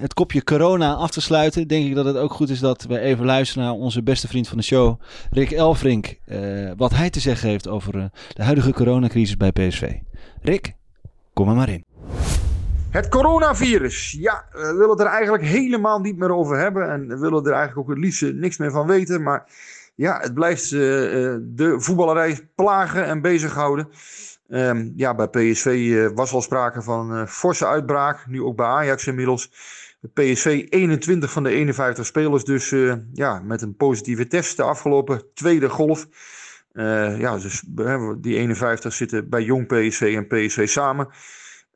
[0.00, 2.98] het kopje corona af te sluiten, denk ik dat het ook goed is dat we
[2.98, 5.50] even luisteren naar onze beste vriend van de show, Rick
[6.00, 9.92] Eh, wat hij te zeggen heeft over eh, de huidige coronacrisis bij PSV.
[10.40, 10.74] Rick,
[11.32, 11.84] kom er maar in.
[12.90, 14.16] Het coronavirus.
[14.20, 16.90] Ja, we willen het er eigenlijk helemaal niet meer over hebben.
[16.90, 19.22] En we willen er eigenlijk ook het liefst niks meer van weten.
[19.22, 19.46] Maar
[19.94, 23.88] ja, het blijft eh, eh, de voetballerij plagen en bezighouden.
[24.48, 28.26] Ehm, ja, bij PSV eh, was al sprake van eh forse uitbraak.
[28.26, 29.50] Nu ook bij Ajax inmiddels.
[30.08, 35.22] PSV 21 van de 51 spelers dus eh, ja, met een positieve test de afgelopen
[35.34, 36.06] tweede golf.
[36.72, 41.08] Eh, ja, dus eh, die 51 zitten bij jong PSV en PSV samen.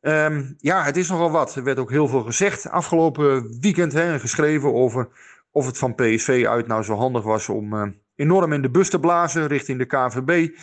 [0.01, 1.55] Ehm, ja, het is nogal wat.
[1.55, 5.09] Er werd ook heel veel gezegd afgelopen weekend hè, en geschreven over
[5.51, 9.01] of het van PSV uit nou zo handig was om enorm in de bus te
[9.01, 10.59] blazen richting de KNVB.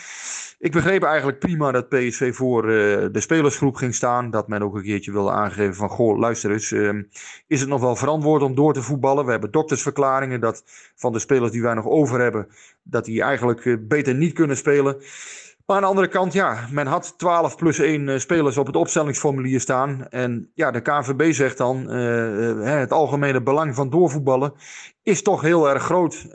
[0.63, 4.30] Ik begreep eigenlijk prima dat PSV voor eh, de spelersgroep ging staan.
[4.30, 7.04] Dat men ook een keertje wilde aangeven van, goh, luister eens, ehm,
[7.47, 9.26] is het nog wel verantwoord om door te voetballen?
[9.26, 10.63] We hebben doktersverklaringen dat
[10.95, 12.47] van de spelers die wij nog over hebben,
[12.84, 14.95] dat die eigenlijk eh, beter niet kunnen spelen.
[15.65, 18.76] Maar aan de andere kant, ja, men had 12 plus 1 eh, spelers op het
[18.76, 20.08] opstellingsformulier staan.
[20.10, 24.54] En ja, de KNVB zegt dan, het algemene belang van doorvoetballen
[25.02, 26.28] is toch heel erg groot.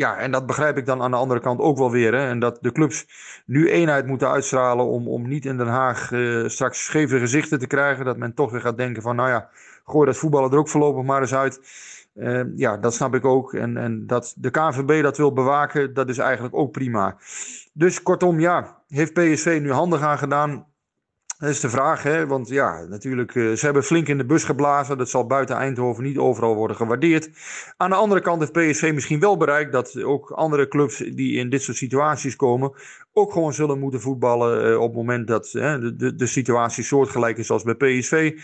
[0.00, 2.14] Ehm, ja, en dat begrijp ik dan aan de andere kant ook wel weer.
[2.14, 2.28] Hè?
[2.28, 3.06] En dat de clubs
[3.46, 7.66] nu eenheid moeten uitstralen om, om niet in Den Haag eh, straks scheve gezichten te
[7.66, 8.04] krijgen.
[8.04, 9.48] Dat men toch weer gaat denken van, nou ja,
[9.84, 11.60] gooi dat voetballen er ook voorlopig maar eens uit.
[12.14, 13.54] Eh, ja, dat snap ik ook.
[13.54, 17.16] En, en dat de KNVB dat wil bewaken, dat is eigenlijk ook prima.
[17.72, 20.66] Dus kortom, ja, heeft PSV nu handig aan gedaan?
[21.40, 22.26] Dat is de vraag, hè?
[22.26, 24.98] want ja, natuurlijk, eh, ze hebben flink in de bus geblazen.
[24.98, 27.30] Dat zal buiten Eindhoven niet overal worden gewaardeerd.
[27.76, 31.50] Aan de andere kant heeft PSV misschien wel bereikt dat ook andere clubs die in
[31.50, 32.72] dit soort situaties komen,
[33.12, 36.84] ook gewoon zullen moeten voetballen eh, op het moment dat eh, de, de, de situatie
[36.84, 38.38] soortgelijk is als bij PSV.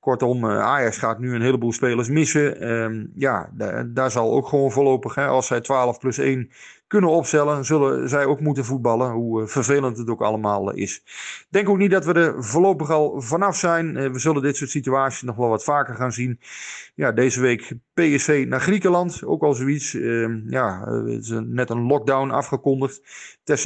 [0.00, 2.60] Kortom, eh, Ajax gaat nu een heleboel spelers missen.
[2.60, 6.50] Ehm, ja, da- daar zal ook gewoon voorlopig, hè, als zij 12 plus 1
[6.92, 9.10] kunnen opstellen, zullen zij ook moeten voetballen.
[9.10, 11.02] Hoe eh, vervelend het ook allemaal eh, is.
[11.48, 13.96] Denk ook niet dat we er voorlopig al vanaf zijn.
[13.96, 16.40] Eh, we zullen dit soort situaties nog wel wat vaker gaan zien.
[16.94, 19.94] Ja, deze week PSV naar Griekenland, ook al zoiets.
[19.94, 20.84] Ehm, ja,
[21.40, 23.02] net een lockdown afgekondigd.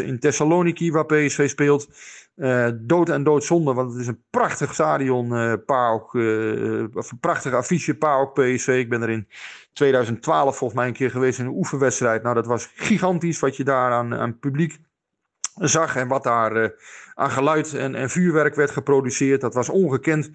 [0.02, 1.88] In Thessaloniki, waar PSV speelt.
[2.36, 7.18] Eh, dood en doodzonde, want het is een prachtig stadion, eh PAOK, eh, of een
[7.20, 8.68] prachtig affiche PAOK PSV.
[8.68, 9.28] Ik ben er in
[9.72, 12.22] 2012 volgens mij een keer geweest in een oefenwedstrijd.
[12.22, 14.78] Nou, dat was gigantisch wat je daar aan, publiek
[15.54, 16.74] zag en wat daar
[17.14, 19.40] aan geluid en, en vuurwerk werd geproduceerd.
[19.40, 20.30] Dat was ongekend.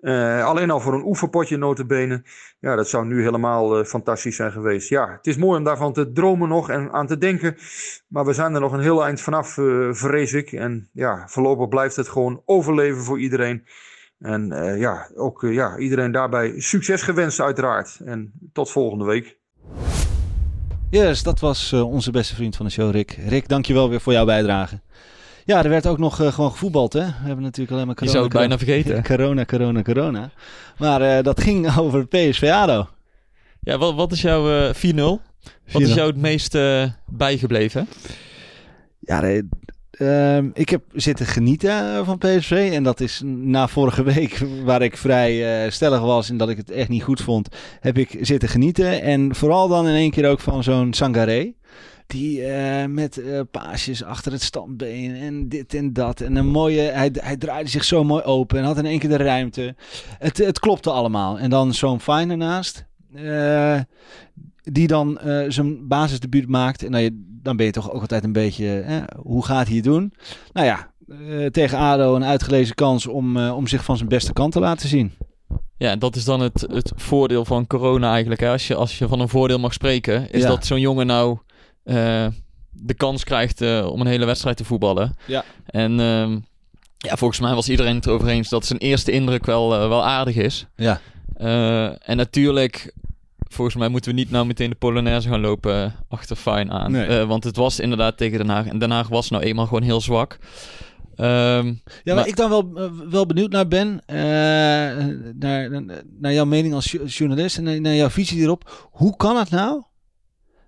[0.00, 2.24] Eh, alleen al voor een oefenpotje notenbenen.
[2.58, 4.88] Ja, dat zou nu helemaal eh, fantastisch zijn geweest.
[4.88, 7.56] Ja, het is mooi om daarvan te dromen nog en aan te denken.
[8.08, 10.52] Maar we zijn er nog een heel eind vanaf, eh, vrees ik.
[10.52, 13.66] En ja, voorlopig blijft het gewoon overleven voor iedereen.
[14.18, 18.00] En ja, ook ja, iedereen daarbij succes gewenst uiteraard.
[18.04, 19.38] En tot volgende week.
[20.90, 23.18] Yes, dat was onze beste vriend van de show, Rick.
[23.28, 24.80] Rick, dankjewel weer voor jouw bijdrage.
[25.44, 27.00] Ja, er werd ook nog eh, gewoon gevoetbald, hè?
[27.06, 28.12] We hebben natuurlijk alleen maar Je corona.
[28.12, 29.04] zou het bijna corona, vergeten.
[29.16, 30.30] corona, corona, corona.
[30.78, 32.88] Maar eh, dat ging over PSV ADO.
[33.60, 34.98] Ja, wat, wat is jouw eh 4-0?
[35.72, 37.88] Wat is jou het meest eh, bijgebleven?
[38.98, 39.48] Ja, de-
[39.90, 42.70] ehm, ik heb zitten genieten eh, van PSV.
[42.72, 46.56] En dat is na vorige week, waar ik vrij eh, stellig was en dat ik
[46.56, 47.48] het echt niet goed vond,
[47.80, 49.02] heb ik zitten genieten.
[49.02, 51.52] En vooral dan in één keer ook van zo'n Sangaré.
[52.06, 56.20] Die eh, met eh, paasjes achter het standbeen en dit en dat.
[56.20, 59.08] En een mooie, hij, hij draaide zich zo mooi open en had in één keer
[59.08, 59.74] de ruimte.
[60.18, 61.38] Het, het klopte allemaal.
[61.38, 62.84] En dan zo'n fine ernaast.
[63.14, 63.80] eh,
[64.62, 66.84] die dan eh, zijn basisdebuut maakt.
[66.84, 68.84] En dan, je, dan ben je toch ook altijd een beetje,
[69.22, 70.12] hoe gaat hij het doen?
[70.52, 70.92] Nou ja,
[71.50, 75.12] tegen ADO een uitgelezen kans om, om zich van zijn beste kant te laten zien.
[75.76, 78.40] Ja, dat is dan het, het voordeel van corona eigenlijk.
[78.40, 78.48] Hè?
[78.50, 80.48] Als, je, als je van een voordeel mag spreken, is Ja.
[80.48, 81.38] dat zo'n jongen nou
[81.84, 82.26] eh,
[82.70, 85.16] de kans krijgt eh, om een hele wedstrijd te voetballen.
[85.26, 85.44] Ja.
[85.66, 86.38] En ehm,
[86.96, 90.04] ja, volgens mij was iedereen het erover eens dat zijn eerste indruk wel, eh, wel
[90.04, 90.66] aardig is.
[90.76, 91.00] Ja.
[91.98, 92.92] En natuurlijk,
[93.48, 96.92] volgens mij moeten we niet nou meteen de Polonaise gaan lopen achter Fine aan.
[96.92, 97.24] Nee.
[97.24, 98.66] Want het was inderdaad tegen Den Haag.
[98.66, 100.38] En Den Haag was nou eenmaal gewoon heel zwak.
[101.16, 104.00] Ehm, Ja, waar Maar- ik dan wel, wel benieuwd naar ben,
[105.38, 105.82] naar,
[106.20, 108.88] naar, jouw mening als jo- journalist en naar jouw visie hierop.
[108.92, 109.82] Hoe kan het nou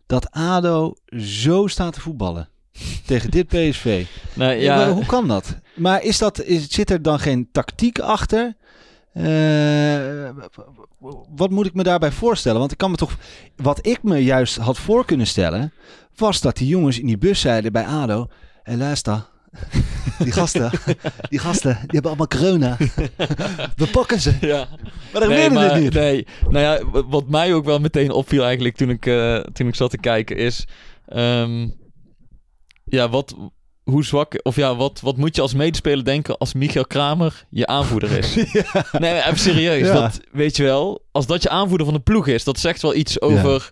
[0.07, 2.49] dat ADO zo staat te voetballen
[3.07, 4.07] tegen dit PSV?
[4.35, 4.93] nou, Ja.
[4.93, 5.57] Hoe kan dat?
[5.75, 8.57] Maar is dat, is, zit er dan geen tactiek achter?
[9.13, 10.29] Eh,
[11.37, 12.59] wat moet ik me daarbij voorstellen?
[12.59, 13.17] Want ik kan me toch,
[13.57, 15.73] wat ik me juist had voor kunnen stellen,
[16.17, 18.27] was dat die jongens in die bus zeiden bij ADO,
[18.63, 19.27] hé luister,
[20.19, 20.71] die gasten,
[21.29, 22.77] die gasten, die hebben allemaal corona.
[23.77, 24.35] We pakken ze.
[24.41, 24.67] ja.
[25.13, 25.93] Maar dat nee, maar, niet.
[25.93, 29.75] Nee, nou ja, wat mij ook wel meteen opviel eigenlijk toen ik, eh, toen ik
[29.75, 30.67] zat te kijken is...
[31.07, 31.69] ehm,
[32.85, 33.37] ja, wat,
[33.83, 34.41] hoe zwak...
[34.43, 38.35] Of ja, wat, wat moet je als medespeler denken als Michael Kramer je aanvoerder is?
[38.99, 39.87] Nee, even serieus.
[39.87, 39.93] Ja.
[39.93, 42.95] Dat, weet je wel, als dat je aanvoerder van de ploeg is, dat zegt wel
[42.95, 43.71] iets over,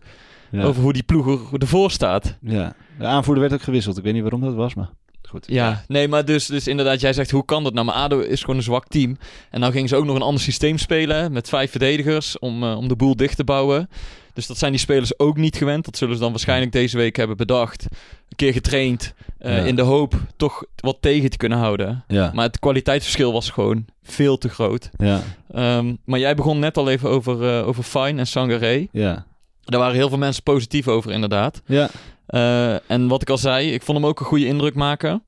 [0.51, 0.62] Ja.
[0.62, 2.38] over hoe die ploeg er- ervoor staat.
[2.40, 2.75] Ja.
[2.99, 3.99] De aanvoerder werd ook gewisseld.
[3.99, 4.90] Ik weet niet waarom dat was, maar
[5.35, 5.44] goed.
[5.55, 7.87] Ja, nee, maar dus, dus inderdaad, jij zegt hoe kan dat nou?
[7.87, 9.16] Maar ADO is gewoon een zwak team.
[9.51, 12.77] En nou gingen ze ook nog een ander systeem spelen met vijf verdedigers om, eh,
[12.77, 13.88] om de boel dicht te bouwen.
[14.35, 15.85] Dus dat zijn die spelers ook niet gewend.
[15.85, 17.83] Dat zullen ze dan waarschijnlijk deze week hebben bedacht.
[18.29, 19.64] Een keer getraind eh, Ja.
[19.64, 22.05] in de hoop toch wat tegen te kunnen houden.
[22.09, 22.31] Ja.
[22.35, 24.90] Maar het kwaliteitsverschil was gewoon veel te groot.
[24.99, 25.23] Ja.
[25.53, 28.87] Ehm, maar jij begon net al even over, eh over Fine en Sangaré.
[28.92, 29.25] Ja.
[29.64, 31.62] Daar waren heel veel mensen positief over inderdaad.
[31.66, 31.88] Ja.
[32.27, 35.23] Eh, en wat ik al zei, ik vond hem ook een goede indruk maken.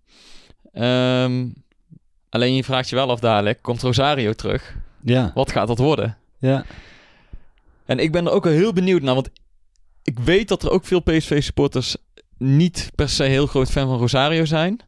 [0.73, 1.47] Ehm,
[2.29, 4.77] alleen je vraagt je wel af dadelijk, komt Rosario terug?
[5.03, 5.31] Ja.
[5.35, 6.17] Wat gaat dat worden?
[6.39, 6.65] Ja.
[7.85, 9.31] En ik ben er ook wel heel benieuwd naar, want
[10.03, 11.97] ik weet dat er ook veel PSV-supporters
[12.39, 14.81] niet per se heel groot fan van Rosario zijn.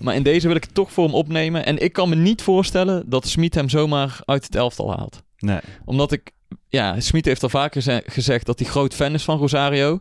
[0.00, 1.64] Maar in deze wil ik het toch voor hem opnemen.
[1.66, 5.22] En ik kan me niet voorstellen dat Smit hem zomaar uit het elftal haalt.
[5.38, 5.58] Nee.
[5.84, 6.30] Omdat ik...
[6.68, 10.00] Ja, Smit heeft al vaker ze- gezegd dat hij groot fan is van Rosario.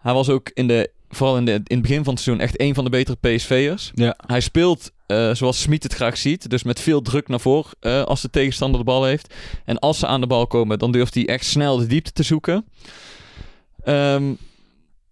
[0.00, 2.60] Hij was ook in de, vooral in, de, in het begin van het seizoen echt
[2.60, 3.90] een van de betere PSV'ers.
[3.94, 4.16] Ja.
[4.26, 6.50] Hij speelt eh, zoals Smit het graag ziet.
[6.50, 9.34] Dus met veel druk naar voren eh, als de tegenstander de bal heeft.
[9.64, 12.22] En als ze aan de bal komen, dan durft hij echt snel de diepte te
[12.22, 12.64] zoeken.
[13.84, 14.32] Ehm,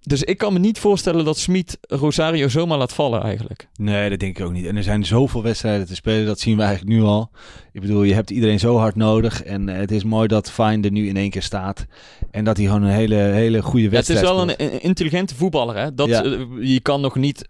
[0.01, 3.69] dus ik kan me niet voorstellen dat Smit Rosario zomaar laat vallen eigenlijk.
[3.75, 4.67] Nee, dat denk ik ook niet.
[4.67, 7.31] En er zijn zoveel wedstrijden te spelen, dat zien we eigenlijk nu al.
[7.73, 9.43] Ik bedoel, je hebt iedereen zo hard nodig.
[9.43, 11.87] En eh, het is mooi dat er nu in één keer staat.
[12.31, 14.73] En dat hij gewoon een hele, hele goede Ja, het is wedstrijd wel een, speelt.
[14.73, 15.77] een intelligente voetballer.
[15.77, 15.95] Hè?
[15.95, 16.25] Dat, Ja.
[16.25, 17.45] eh, je kan nog niet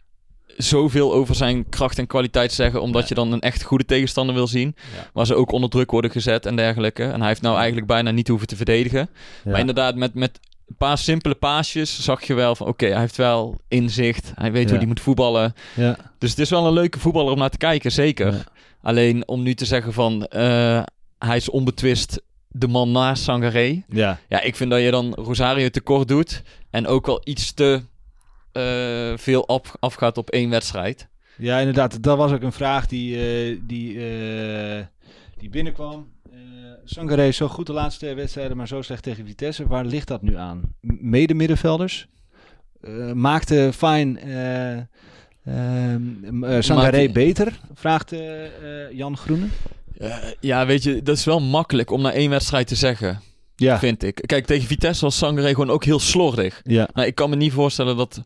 [0.57, 4.47] zoveel over zijn kracht en kwaliteit zeggen, omdat je dan een echt goede tegenstander wil
[4.47, 4.75] zien.
[4.97, 5.11] Ja.
[5.13, 7.05] Waar ze ook onder druk worden gezet en dergelijke.
[7.05, 9.09] En hij heeft nou eigenlijk bijna niet hoeven te verdedigen.
[9.45, 9.51] Ja.
[9.51, 13.17] Maar inderdaad, met, met een paar simpele paasjes zag je wel van oké, hij heeft
[13.17, 14.33] wel inzicht.
[14.35, 14.69] Hij weet Ja.
[14.69, 15.55] hoe hij moet voetballen.
[15.75, 15.97] Ja.
[16.19, 18.33] Dus het is wel een leuke voetballer om naar te kijken, zeker.
[18.33, 18.43] Ja.
[18.83, 20.83] Alleen om nu te zeggen van eh,
[21.19, 23.83] hij is onbetwist de man naast Sangaré.
[23.89, 24.19] Ja.
[24.29, 26.43] Ja, ik vind dat je dan Rosario tekort doet.
[26.71, 27.83] En ook wel iets te
[28.53, 31.09] eh, veel af, afgaat op één wedstrijd.
[31.37, 32.03] ja, inderdaad.
[32.03, 33.99] Dat was ook een vraag die, eh, die,
[35.39, 36.09] die binnenkwam.
[36.39, 36.45] Eh
[36.85, 39.67] Sangaré zo goed de laatste wedstrijden, maar zo slecht tegen Vitesse.
[39.67, 40.61] Waar ligt dat nu aan?
[40.81, 42.09] Mede middenvelders?
[42.81, 43.71] Eh, maakte
[45.45, 47.61] ehm, eh, Sangaré beter?
[47.75, 48.15] Vraagt
[48.93, 49.47] Jan Groene.
[50.41, 53.21] Ja, weet je, dat is wel makkelijk om na één wedstrijd te zeggen,
[53.57, 53.79] Ja.
[53.79, 54.23] vind ik.
[54.27, 56.61] Kijk, tegen Vitesse was Sangaré gewoon ook heel slordig.
[56.65, 56.89] Ja.
[56.93, 58.23] Nou, ik kan me niet voorstellen dat,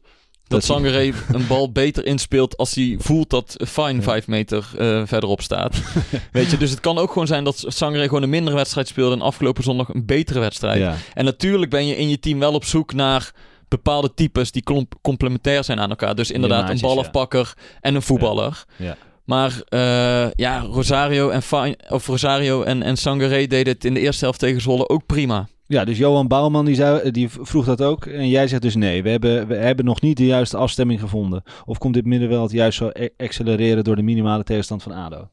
[0.53, 4.03] dat, Sangaré een bal beter inspeelt als hij voelt dat Fine Ja.
[4.03, 5.83] vijf meter eh, verderop staat.
[6.33, 9.15] weet je, dus het kan ook gewoon zijn dat Sangaré gewoon een mindere wedstrijd speelde
[9.15, 10.79] en afgelopen zondag een betere wedstrijd.
[10.79, 10.97] Ja.
[11.15, 13.33] En natuurlijk ben je in je team wel op zoek naar
[13.69, 14.65] bepaalde types die
[15.03, 16.15] complementair zijn aan elkaar.
[16.15, 18.65] Dus inderdaad maatjes, een balafpakker en een voetballer.
[18.77, 18.97] Ja.
[19.25, 24.01] Maar eh, ja, Rosario en, Fine, of Rosario en, en Sangaré deden het in de
[24.01, 25.49] eerste helft tegen Zwolle ook prima.
[25.73, 28.07] Ja, dus Johan Bouwman die, die vroeg dat ook.
[28.07, 31.43] En jij zegt dus nee, we hebben, we hebben nog niet de juiste afstemming gevonden.
[31.65, 35.29] Of komt dit middenveld juist zo e- accelereren door de minimale tegenstand van ADO?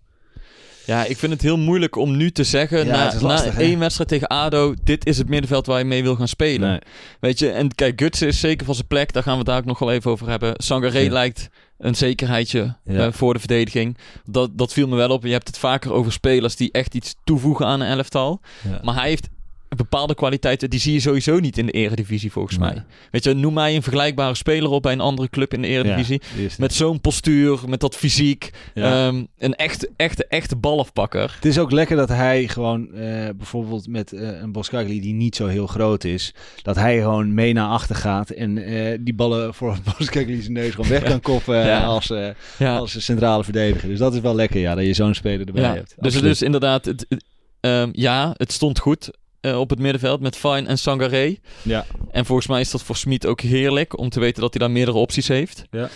[0.86, 4.10] Ja, ik vind het heel moeilijk om nu te zeggen, Ja, na, lastig, één wedstrijd
[4.10, 6.70] tegen ADO, dit is het middenveld waar je mee wil gaan spelen.
[6.70, 6.80] Nee.
[7.20, 9.58] Weet je, en kijk, Gutsen is zeker van zijn plek, daar gaan we het daar
[9.58, 10.54] ook nog wel even over hebben.
[10.58, 11.12] Sangaré Ja.
[11.12, 13.06] lijkt een zekerheidje Ja.
[13.06, 13.98] eh, voor de verdediging.
[14.26, 15.24] Dat, dat viel me wel op.
[15.24, 18.42] Je hebt het vaker over spelers die echt iets toevoegen aan een elftal.
[18.82, 19.30] Maar hij heeft
[19.78, 22.70] bepaalde kwaliteiten, die zie je sowieso niet in de eredivisie volgens Nee.
[22.74, 22.84] mij.
[23.12, 26.22] Weet je, noem mij een vergelijkbare speler op bij een andere club in de eredivisie.
[26.38, 26.48] Ja.
[26.58, 28.50] Met zo'n postuur, met dat fysiek.
[28.74, 29.08] Ja.
[29.08, 31.32] Ehm, een echte, echte, echte balafpakker.
[31.36, 35.36] Het is ook lekker dat hij gewoon, eh, bijvoorbeeld met eh, een Boskagli die niet
[35.36, 39.54] zo heel groot is, dat hij gewoon mee naar achter gaat en eh, die ballen
[39.54, 42.12] voor Boskagli zijn neus gewoon weg kan koppen als,
[42.60, 43.90] als centrale verdediger.
[43.90, 45.88] Dus dat is wel lekker, ja, dat je zo'n speler erbij hebt.
[45.90, 46.24] dus, Absoluut.
[46.30, 47.24] dus inderdaad, het, het-
[47.60, 49.10] ehm, ja, het stond goed
[49.42, 51.36] eh, op het middenveld met Fine en Sangaré.
[51.62, 51.86] Ja.
[52.12, 54.72] En volgens mij is dat voor Smit ook heerlijk om te weten dat hij daar
[54.76, 55.64] meerdere opties heeft.
[55.72, 55.90] Ja.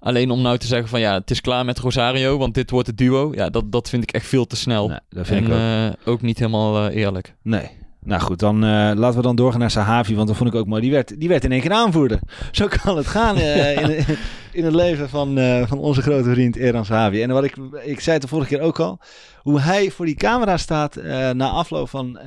[0.00, 2.86] Alleen om nou te zeggen van ja, het is klaar met Rosario, want dit wordt
[2.86, 3.32] het duo.
[3.34, 4.88] Ja, dat, dat vind ik echt veel te snel.
[4.88, 5.94] Nee, dat vind en ik ook.
[5.96, 7.34] eh, ook niet helemaal eh, eerlijk.
[7.42, 7.70] Nee.
[8.04, 10.66] Nou goed, dan eh, laten we dan doorgaan naar Sahavi, want dat vond ik ook
[10.66, 10.82] mooi.
[10.82, 12.20] Die werd, die werd in één keer aanvoerder.
[12.50, 14.04] Zo kan het gaan eh, in,
[14.52, 17.22] in het leven van, eh, van onze grote vriend Eran Sahavi.
[17.22, 19.00] En wat ik, ik zei het de vorige keer ook al,
[19.36, 20.94] hoe hij voor die camera staat
[21.32, 22.18] na afloop van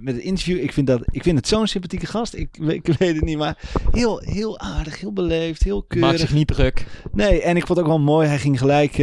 [0.00, 0.62] met het interview.
[0.62, 2.34] Ik vind, dat, ik vind het zo'n sympathieke gast.
[2.34, 3.58] Ik, ik weet het niet, maar
[3.90, 6.10] heel, heel aardig, heel beleefd, heel keurig.
[6.10, 6.86] Maakt zich niet druk.
[7.12, 8.28] Nee, en ik vond het ook wel mooi.
[8.28, 8.96] Hij ging gelijk.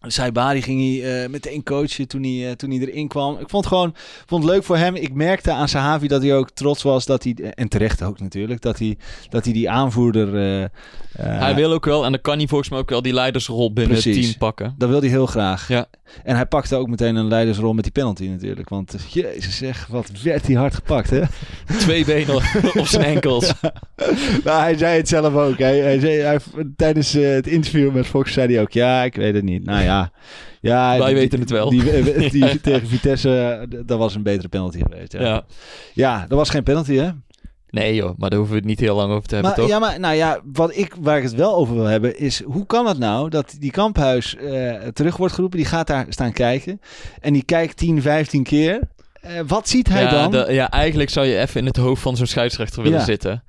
[0.00, 3.32] Eh Saibari ging hij eh, meteen coachen toen hij, eh, toen hij erin kwam.
[3.32, 3.94] Ik vond het gewoon
[4.26, 4.94] vond het leuk voor hem.
[4.94, 8.60] Ik merkte aan Sahavi dat hij ook trots was dat hij, en terecht ook natuurlijk,
[8.60, 8.96] dat hij,
[9.28, 10.36] dat hij die aanvoerder.
[10.36, 10.68] eh,
[11.18, 13.72] eh, hij wil ook wel, en dan kan hij volgens mij ook wel die leidersrol
[13.72, 14.74] binnen het team pakken.
[14.78, 15.68] Dat wil hij heel graag.
[15.68, 15.86] Ja.
[16.24, 18.68] En hij pakte ook meteen een leidersrol met die penalty natuurlijk.
[18.68, 21.20] Want eh, jezus zeg, wat werd hij hard gepakt hè.
[21.78, 22.34] Twee benen
[22.74, 23.52] op zijn enkels.
[24.44, 25.58] nou, hij zei het zelf ook.
[25.58, 26.38] Hij, hij zei, hij,
[26.76, 29.64] tijdens eh, het interview met Fox zei hij ook, ja, ik weet het niet.
[29.64, 29.87] Nou ja,
[30.60, 31.70] ja Wij die- weten het wel.
[31.70, 35.12] Die, die, die tegen Vitesse, dat was een betere penalty geweest.
[35.12, 35.44] Ja, Ja.
[35.94, 36.20] ja.
[36.28, 37.08] dat was geen penalty hè.
[37.70, 39.70] Nee joh, maar daar hoeven we het niet heel lang over te hebben, Maar, toch?
[39.70, 42.66] ja, maar nou ja, wat ik, waar ik het wel over wil hebben is, hoe
[42.66, 45.58] kan het nou dat die kamphuis eh, terug wordt geroepen?
[45.58, 46.80] Die gaat daar staan kijken
[47.20, 48.80] en die kijkt 10, 15 keer.
[49.20, 50.30] Eh, wat ziet hij ja, dan?
[50.30, 53.04] de- ja, eigenlijk zou je even in het hoofd van zo'n scheidsrechter willen Ja.
[53.04, 53.42] zitten.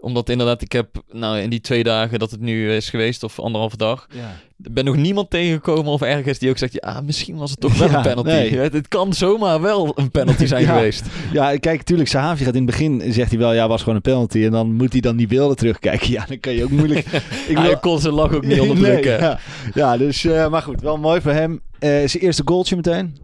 [0.00, 3.38] Omdat inderdaad, ik heb nou in die twee dagen dat het nu is geweest, of
[3.40, 4.36] anderhalve dag, Ja.
[4.56, 7.88] ben nog niemand tegengekomen of ergens die ook zegt, ja, misschien was het toch wel
[7.90, 8.28] Ja, een penalty.
[8.30, 8.56] nee.
[8.56, 10.74] Het, het kan zomaar wel een penalty zijn Ja.
[10.74, 11.06] geweest.
[11.32, 14.00] Ja, kijk, natuurlijk, Sahavi gaat in het begin, zegt hij wel, ja, was gewoon een
[14.00, 14.44] penalty.
[14.44, 16.10] En dan moet hij dan die beelden terugkijken.
[16.16, 17.06] Ja, dan kan je ook moeilijk...
[17.48, 19.20] ik Hij wil- kon zijn lach ook niet onderdrukken.
[19.20, 19.38] ja.
[19.74, 21.60] ja, dus, eh, maar goed, wel mooi voor hem.
[21.78, 23.16] Eh, zijn eerste goaltje meteen.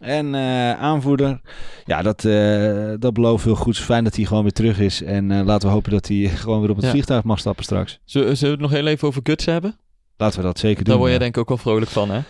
[0.00, 1.40] En eh, aanvoerder,
[1.84, 3.78] ja, dat, eh, dat belooft heel goed.
[3.78, 5.02] Fijn dat hij gewoon weer terug is.
[5.02, 6.90] En eh, laten we hopen dat hij gewoon weer op het Ja.
[6.90, 8.00] vliegtuig mag stappen straks.
[8.04, 9.76] Zullen, zullen we het nog heel even over guts hebben?
[10.16, 10.84] Laten we dat zeker doen.
[10.86, 11.22] Daar word je ja.
[11.22, 12.20] denk ik ook wel vrolijk van, hè?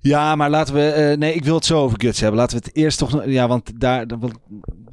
[0.00, 1.14] Ja, maar laten we.
[1.18, 2.38] nee, ik wil het zo over Guts hebben.
[2.40, 3.12] Laten we het eerst toch.
[3.12, 4.34] nog- Ja, want daar, daar- want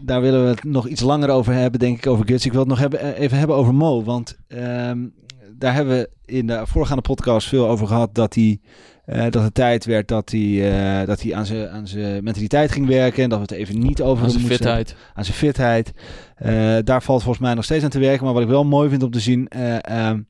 [0.04, 2.46] daar willen we het nog iets langer over hebben, denk ik, over Guts.
[2.46, 4.04] Ik wil het nog hebben, even hebben over Mo.
[4.04, 5.06] Want ehm,
[5.58, 8.60] daar hebben we in de voorgaande podcast veel over gehad dat hij.
[9.06, 12.72] Eh, dat het tijd werd dat hij, eh, dat hij aan zijn aan zijn mentaliteit
[12.72, 13.24] ging werken.
[13.24, 14.96] En dat we het even niet over Aan zijn moesten fitheid.
[15.14, 15.92] aan zijn fitheid.
[16.36, 18.24] Eh, daar valt volgens mij nog steeds aan te werken.
[18.26, 20.22] Maar wat ik wel mooi vind om te zien, eh, ehm,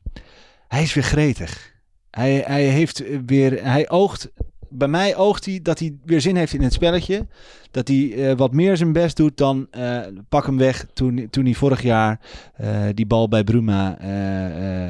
[0.67, 1.73] hij is weer gretig.
[2.11, 4.31] Hij, hij heeft weer, hij oogt,
[4.69, 7.27] bij mij oogt hij dat hij weer zin heeft in het spelletje.
[7.71, 9.99] Dat hij eh, wat meer zijn best doet dan eh,
[10.29, 12.19] pak hem weg toen, toen hij vorig jaar
[12.53, 13.89] eh, die bal bij Bruma,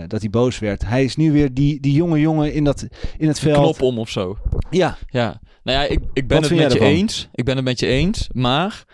[0.08, 0.86] dat hij boos werd.
[0.86, 3.58] Hij is nu weer die, die jonge jongen in, dat, in het veld.
[3.58, 4.38] Knop om of zo.
[4.70, 6.94] Ja, Ja, nou ja, ik, ik ben Wat het met je ervan?
[6.94, 7.30] eens.
[7.34, 8.86] Ik ben het met je eens, maar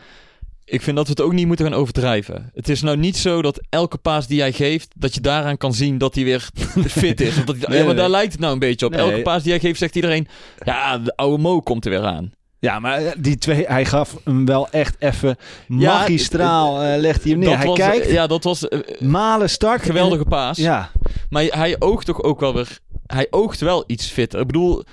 [0.71, 2.49] ik vind dat we het ook niet moeten gaan overdrijven.
[2.53, 5.73] Het is nou niet zo dat elke paas die jij geeft, dat je daaraan kan
[5.73, 6.49] zien dat hij weer
[6.87, 7.35] fit is.
[7.45, 8.01] Dat hij, Nee, ja, maar nee.
[8.01, 8.91] daar lijkt het nou een beetje op.
[8.91, 9.01] Nee.
[9.01, 10.27] Elke paas die jij geeft, zegt iedereen,
[10.63, 12.31] ja, de oude Mo komt er weer aan.
[12.59, 17.31] Ja, maar eh, die twee, hij gaf hem wel echt even magistraal, eh legt hij
[17.31, 17.49] hem neer.
[17.49, 19.81] Dat hij was, kijkt, Ja, dat was eh, malen start.
[19.81, 20.57] geweldige paas.
[20.57, 20.89] Ja,
[21.29, 22.79] Maar hij oogt toch ook wel weer...
[23.05, 24.39] Hij oogt wel iets fitter.
[24.39, 24.83] Ik bedoel,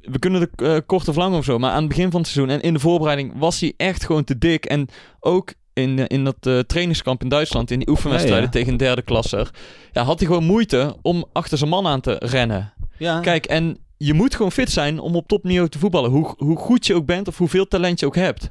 [0.00, 1.58] we kunnen er eh, kort of lang of zo...
[1.58, 3.32] maar aan het begin van het seizoen en in de voorbereiding...
[3.36, 4.64] was hij echt gewoon te dik.
[4.64, 4.88] En
[5.20, 7.70] ook in, eh, in dat eh, trainingskamp in Duitsland...
[7.70, 8.58] in die oefenwedstrijden Ja, ja.
[8.58, 9.50] tegen een derde klasser...
[9.92, 12.72] Ja, had hij gewoon moeite om achter zijn man aan te rennen.
[12.98, 13.20] ja.
[13.20, 16.10] Kijk, en je moet gewoon fit zijn om op topniveau te voetballen.
[16.10, 18.48] Hoe, hoe goed je ook bent of hoeveel talent je ook hebt.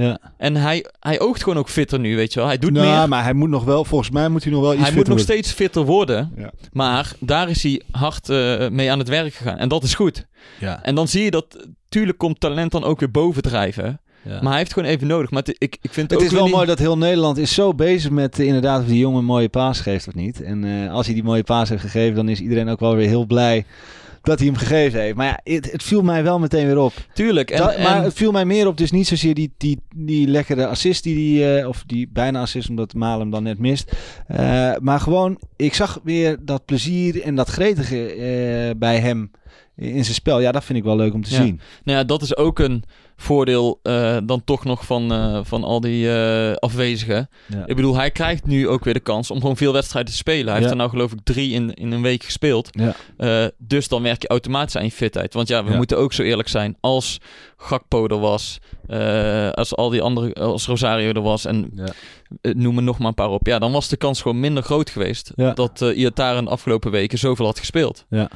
[0.00, 0.18] Ja.
[0.36, 2.48] En hij, hij oogt gewoon ook fitter nu, weet je wel.
[2.48, 3.08] Hij doet Nou, meer.
[3.08, 5.16] maar hij moet nog wel, volgens mij moet hij nog wel iets Hij moet nog
[5.16, 5.24] worden.
[5.34, 6.32] steeds fitter worden.
[6.36, 6.50] Ja.
[6.72, 9.58] Maar daar is hij hard eh, mee aan het werk gegaan.
[9.58, 10.26] En dat is goed.
[10.60, 11.66] Ja, En dan zie je dat...
[11.88, 14.00] Tuurlijk komt talent dan ook weer bovendrijven.
[14.22, 14.38] ja.
[14.40, 15.30] Maar hij heeft gewoon even nodig.
[15.30, 17.74] Maar het- ik, ik vind het, het is wel mooi dat heel Nederland is zo
[17.74, 20.42] bezig met eh, inderdaad of die jongen een mooie paas geeft of niet.
[20.42, 23.08] En eh, als hij die mooie paas heeft gegeven, dan is iedereen ook wel weer
[23.08, 23.64] heel blij
[24.22, 25.16] dat hij hem gegeven heeft.
[25.16, 26.92] Maar ja, het, het viel mij wel meteen weer op.
[27.12, 27.50] Tuurlijk.
[27.50, 30.26] En, Dat- maar en- het viel mij meer op, dus niet zozeer die, die, die
[30.28, 33.92] lekkere assist die die, eh, of die bijna assist, omdat Malen hem dan net mist.
[34.26, 39.30] Eh, maar gewoon, ik zag weer dat plezier en dat gretige eh, bij hem
[39.80, 40.40] in zijn spel.
[40.40, 41.36] Ja, dat vind ik wel leuk om te Ja.
[41.42, 41.60] zien.
[41.84, 42.84] Nou ja, dat is ook een
[43.16, 47.28] voordeel eh, dan toch nog van, eh, van al die eh, afwezigen.
[47.48, 47.66] Ja.
[47.66, 50.46] Ik bedoel, hij krijgt nu ook weer de kans om gewoon veel wedstrijden te spelen.
[50.46, 52.68] Hij heeft er nou geloof ik drie in, in een week gespeeld.
[52.70, 53.50] Ja.
[53.58, 55.34] Dus dan werk je automatisch aan je fitheid.
[55.34, 56.76] Want ja, we moeten ook zo eerlijk zijn.
[56.80, 57.18] Als
[57.56, 58.58] Gakpo er was,
[59.54, 61.92] als al die andere, als Rosario er was en Ja.
[62.52, 63.46] noem er nog maar een paar op.
[63.46, 65.52] Ja, dan was de kans gewoon minder groot geweest Ja.
[65.52, 68.04] dat uh, Iataren de afgelopen weken zoveel had gespeeld.
[68.08, 68.30] Ja.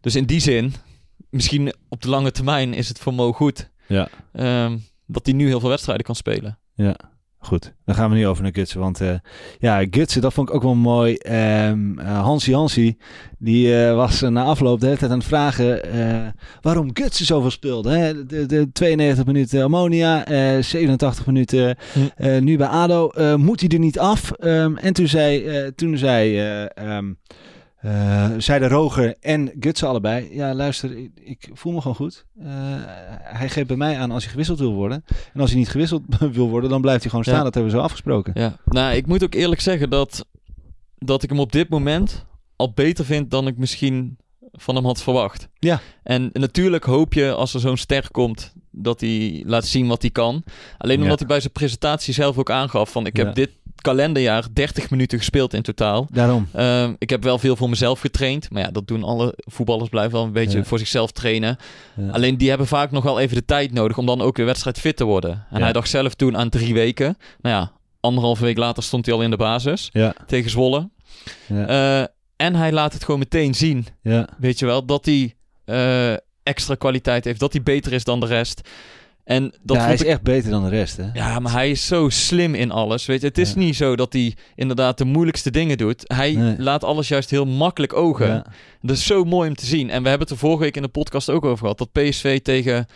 [0.00, 0.74] Dus in die zin,
[1.34, 4.08] misschien op de lange termijn is het voor Mo goed Ja.
[4.32, 4.76] ehm,
[5.06, 6.58] dat hij nu heel veel wedstrijden kan spelen.
[7.38, 8.80] Goed, dan gaan we nu over naar Gutsen.
[8.80, 9.14] Want eh,
[9.58, 11.14] ja, Gutsen, dat vond ik ook wel mooi.
[11.14, 12.96] Ehm eh, Hansi Hansi,
[13.38, 15.80] die eh, was na afloop de hele tijd aan het vragen
[16.60, 17.90] waarom Gutsen zoveel speelde.
[17.90, 18.26] Hè?
[18.26, 22.44] De, de 92 minuten Ammonia, eh 87 minuten Hm.
[22.44, 23.10] nu bij ADO.
[23.36, 24.30] Moet hij er niet af?
[24.32, 26.40] Ehm, en toen zei, toen zei,
[27.84, 32.24] eh, eh, zeiden Roger en Gutsen allebei, ja luister, ik, ik voel me gewoon goed.
[32.38, 32.46] Eh,
[33.22, 35.04] hij geeft bij mij aan als hij gewisseld wil worden.
[35.34, 37.36] En als hij niet gewisseld wil worden, dan blijft hij gewoon staan.
[37.38, 37.42] Ja.
[37.44, 38.32] Dat hebben we zo afgesproken.
[38.36, 40.26] Ja, nou, ik moet ook eerlijk zeggen dat,
[40.98, 42.24] dat ik hem op dit moment
[42.56, 44.16] al beter vind dan ik misschien
[44.52, 45.48] van hem had verwacht.
[45.58, 45.80] Ja.
[46.02, 50.10] En natuurlijk hoop je als er zo'n ster komt dat hij laat zien wat hij
[50.10, 50.44] kan.
[50.78, 51.18] Alleen omdat Ja.
[51.18, 53.24] hij bij zijn presentatie zelf ook aangaf van ik Ja.
[53.24, 53.50] heb dit
[53.84, 56.06] kalenderjaar 30 minuten gespeeld in totaal.
[56.10, 56.48] Daarom.
[56.52, 58.50] Ehm, ik heb wel veel voor mezelf getraind.
[58.50, 59.88] Maar ja, dat doen alle voetballers.
[59.88, 60.64] Blijven wel een beetje Ja.
[60.64, 61.56] voor zichzelf trainen.
[61.96, 62.10] Ja.
[62.10, 64.78] Alleen die hebben vaak nog wel even de tijd nodig om dan ook weer wedstrijd
[64.80, 65.30] fit te worden.
[65.50, 65.62] En Ja.
[65.64, 67.16] hij dacht zelf toen aan drie weken.
[67.40, 69.90] Nou ja, anderhalve week later stond hij al in de basis
[70.26, 70.90] tegen Zwolle.
[71.46, 72.06] ja, Eh,
[72.36, 74.28] en hij laat het gewoon meteen zien, ja.
[74.38, 76.12] weet je wel, dat hij eh,
[76.42, 77.40] extra kwaliteit heeft.
[77.40, 78.68] Dat hij beter is dan de rest.
[79.24, 80.06] En dat ja, hij is ik...
[80.06, 81.04] echt beter dan de rest, hè?
[81.12, 83.06] Ja, maar hij is zo slim in alles.
[83.06, 83.58] Weet je, het is Ja.
[83.58, 86.02] niet zo dat hij inderdaad de moeilijkste dingen doet.
[86.14, 86.54] Hij Nee.
[86.58, 88.26] laat alles juist heel makkelijk ogen.
[88.26, 88.46] Ja.
[88.82, 89.90] Dat is zo mooi om te zien.
[89.90, 91.78] En we hebben het er vorige week in de podcast ook over gehad.
[91.78, 92.86] Dat PSV tegen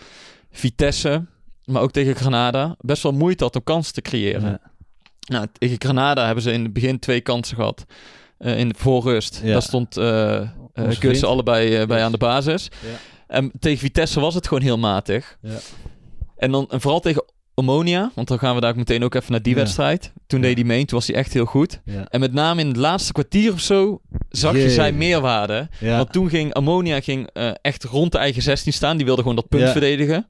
[0.50, 1.24] Vitesse,
[1.64, 4.60] maar ook tegen Granada, best wel moeite had om kansen te creëren.
[5.26, 7.84] Nou, tegen Granada hebben ze in het begin twee kansen gehad.
[8.38, 9.40] eh, in de voorrust.
[9.44, 9.52] Ja.
[9.52, 9.94] Daar stond
[10.74, 11.24] vriend.
[11.24, 12.68] allebei bij aan de basis.
[12.70, 12.88] Ja.
[13.26, 15.38] En tegen Vitesse was het gewoon heel matig.
[15.42, 15.56] Ja.
[16.38, 17.24] En, dan, en vooral tegen
[17.54, 19.58] Omonia, want dan gaan we daar ook meteen ook even naar die Ja.
[19.60, 20.12] wedstrijd.
[20.26, 20.46] Toen Ja.
[20.46, 21.80] deed hij mee, toen was hij echt heel goed.
[21.84, 22.06] Ja.
[22.08, 25.68] En met name in het laatste kwartier of zo zag je zijn meerwaarde.
[25.80, 28.96] Want toen ging Ammonia ging, eh, echt rond de eigen 16 staan.
[28.96, 29.72] Die wilde gewoon dat punt Ja.
[29.72, 30.26] verdedigen.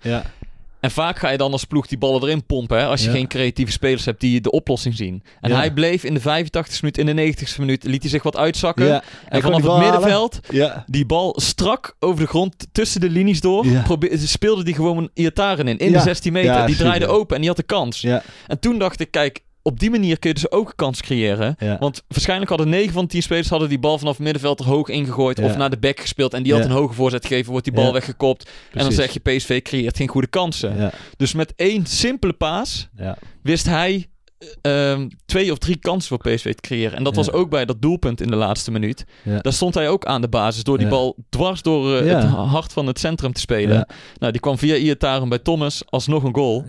[0.80, 2.78] En vaak ga je dan als ploeg die ballen erin pompen.
[2.78, 3.12] Hè, als je Ja.
[3.12, 5.22] geen creatieve spelers hebt die de oplossing zien.
[5.40, 5.56] En Ja.
[5.56, 8.86] hij bleef in de 85e minuut, in de 90e minuut, liet hij zich wat uitzakken.
[8.86, 9.02] Ja.
[9.28, 10.40] En vanaf het middenveld,
[10.86, 13.66] die bal strak over de grond tussen de linies door.
[14.12, 16.66] Speelde die gewoon een Iataren in, in de 16 meter.
[16.66, 18.02] Die draaide open en die had de kans.
[18.46, 21.54] En toen dacht ik, kijk, op die manier kun je dus ook kans creëren.
[21.58, 21.76] Ja.
[21.78, 24.88] Want waarschijnlijk hadden 9 van de 10 spelers hadden die bal vanaf middenveld er hoog
[24.88, 25.38] ingegooid.
[25.38, 25.44] Ja.
[25.44, 26.34] Of naar de back gespeeld.
[26.34, 28.50] En die had een hoge voorzet gegeven, wordt die bal weggekopt.
[28.72, 30.92] En dan zeg je, PSV creëert geen goede kansen.
[31.16, 32.88] Dus met één simpele paas
[33.42, 34.06] wist hij
[34.62, 36.96] eh, ehm, twee of drie kansen voor PSV te creëren.
[36.96, 37.18] En dat Ja.
[37.22, 39.04] was ook bij dat doelpunt in de laatste minuut.
[39.24, 39.38] Ja.
[39.38, 40.92] Daar stond hij ook aan de basis door die Ja.
[40.92, 43.86] bal dwars door eh, het hart van het centrum te spelen.
[44.18, 46.64] Nou, die kwam via Iataren bij Thomas alsnog een goal.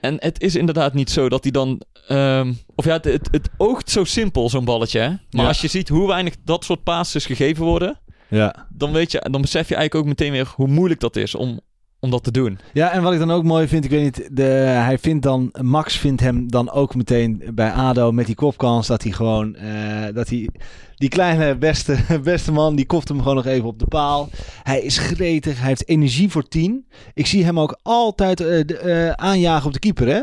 [0.00, 1.80] En het is inderdaad niet zo dat hij dan...
[2.08, 4.98] ehm, of ja, het, het, het oogt zo simpel, zo'n balletje.
[5.00, 5.08] Hè?
[5.08, 5.46] Maar Ja.
[5.46, 8.00] als je ziet hoe weinig dat soort passes gegeven worden...
[8.28, 8.66] Ja.
[8.72, 11.60] Dan, weet je, dan besef je eigenlijk ook meteen weer hoe moeilijk dat is om,
[12.00, 12.58] om dat te doen.
[12.72, 15.48] Ja, en wat ik dan ook mooi vind, ik weet niet, de, hij vindt dan,
[15.60, 20.14] Max vindt hem dan ook meteen bij ADO met die kopkans dat hij gewoon, eh,
[20.14, 20.48] dat hij,
[20.94, 24.28] die kleine beste, beste man, die koft hem gewoon nog even op de paal.
[24.62, 26.86] Hij is gretig, hij heeft energie voor tien.
[27.14, 30.22] Ik zie hem ook altijd eh, de, eh, aanjagen op de keeper, hè?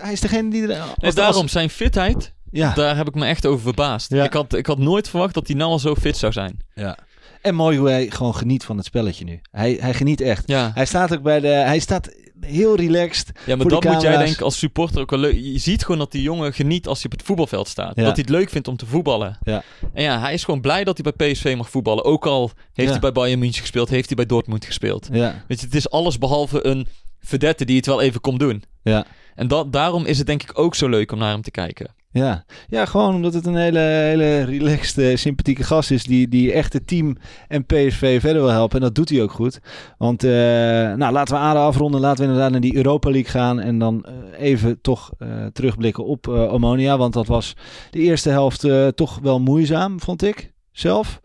[0.00, 0.80] Hij is degene die er...
[0.80, 4.10] als- En daarom zijn fitheid, Ja, daar heb ik me echt over verbaasd.
[4.10, 4.24] Ja.
[4.24, 6.58] Ik, had, ik had nooit verwacht dat hij nou al zo fit zou zijn.
[6.74, 6.96] ja.
[7.42, 9.40] En mooi hoe hij gewoon geniet van het spelletje nu.
[9.50, 10.42] Hij, hij geniet echt.
[10.46, 12.08] Ja, Hij staat ook bij de, hij staat
[12.40, 13.30] heel relaxed.
[13.46, 15.34] ja maar dat moet jij denken als supporter ook wel leuk.
[15.34, 17.96] Je ziet gewoon dat die jongen geniet als hij op het voetbalveld staat.
[17.96, 18.02] Ja.
[18.04, 19.38] Dat hij het leuk vindt om te voetballen.
[19.42, 19.62] Ja.
[19.92, 22.04] En ja, hij is gewoon blij dat hij bij PSV mag voetballen.
[22.04, 22.90] Ook al heeft Ja.
[22.90, 25.08] hij bij Bayern München gespeeld, heeft hij bij Dortmund gespeeld.
[25.12, 26.86] Ja, Weet je, het is alles behalve een
[27.20, 28.62] vedette die het wel even komt doen.
[28.82, 29.06] ja.
[29.34, 31.94] En dat, daarom is het denk ik ook zo leuk om naar hem te kijken.
[32.12, 32.44] Ja.
[32.68, 36.86] ja, gewoon omdat het een hele, hele relaxed, sympathieke gast is die, die echt het
[36.86, 37.16] team
[37.48, 38.76] en PSV verder wil helpen.
[38.76, 39.60] En dat doet hij ook goed.
[39.98, 42.00] Want eh, nou, laten we ADO afronden.
[42.00, 43.60] Laten we inderdaad naar die Europa League gaan.
[43.60, 46.98] En dan eh, even toch eh, terugblikken op Omonia.
[46.98, 47.56] Want dat was
[47.90, 51.20] de eerste helft toch wel moeizaam, vond ik zelf.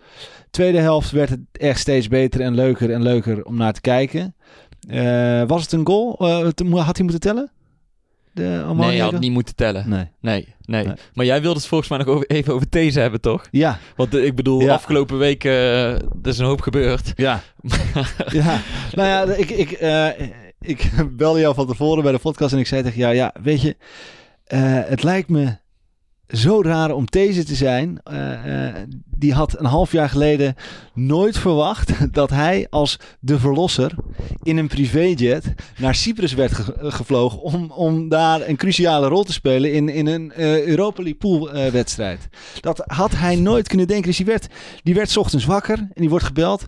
[0.50, 4.36] Tweede helft werd het echt steeds beter en leuker en leuker om naar te kijken.
[5.48, 6.16] Was het een goal?
[6.82, 7.52] Had hij moeten tellen?
[8.36, 9.90] De nee, je had niet moeten tellen.
[9.90, 10.08] Nee.
[10.22, 10.86] Nee, nee.
[10.86, 10.96] Nee.
[11.14, 13.48] Maar jij wilde het volgens mij nog over, even over deze hebben, toch?
[13.52, 14.74] Ja, Want eh, ik bedoel, Ja.
[14.74, 17.14] afgelopen week eh, er is een hoop gebeurd.
[17.16, 17.42] Ja.
[18.32, 18.60] ja.
[18.92, 20.08] Nou ja, ik, ik, eh,
[20.60, 23.62] ik belde jou van tevoren bij de podcast en ik zei tegen jou, ja, weet
[23.62, 23.76] je,
[24.88, 25.56] het lijkt me
[26.28, 28.00] zo raar om deze te zijn.
[28.04, 28.76] Eh, eh,
[29.18, 30.56] die had een half jaar geleden
[30.94, 33.92] nooit verwacht dat hij als de verlosser
[34.44, 39.34] in een privéjet naar Cyprus werd ge- gevlogen om, om daar een cruciale rol te
[39.34, 42.28] spelen in, in een eh, Europa League pool eh, wedstrijd.
[42.62, 44.08] Dat had hij nooit kunnen denken.
[44.08, 44.48] Dus die werd,
[44.84, 46.68] die werd ochtends wakker en die wordt gebeld.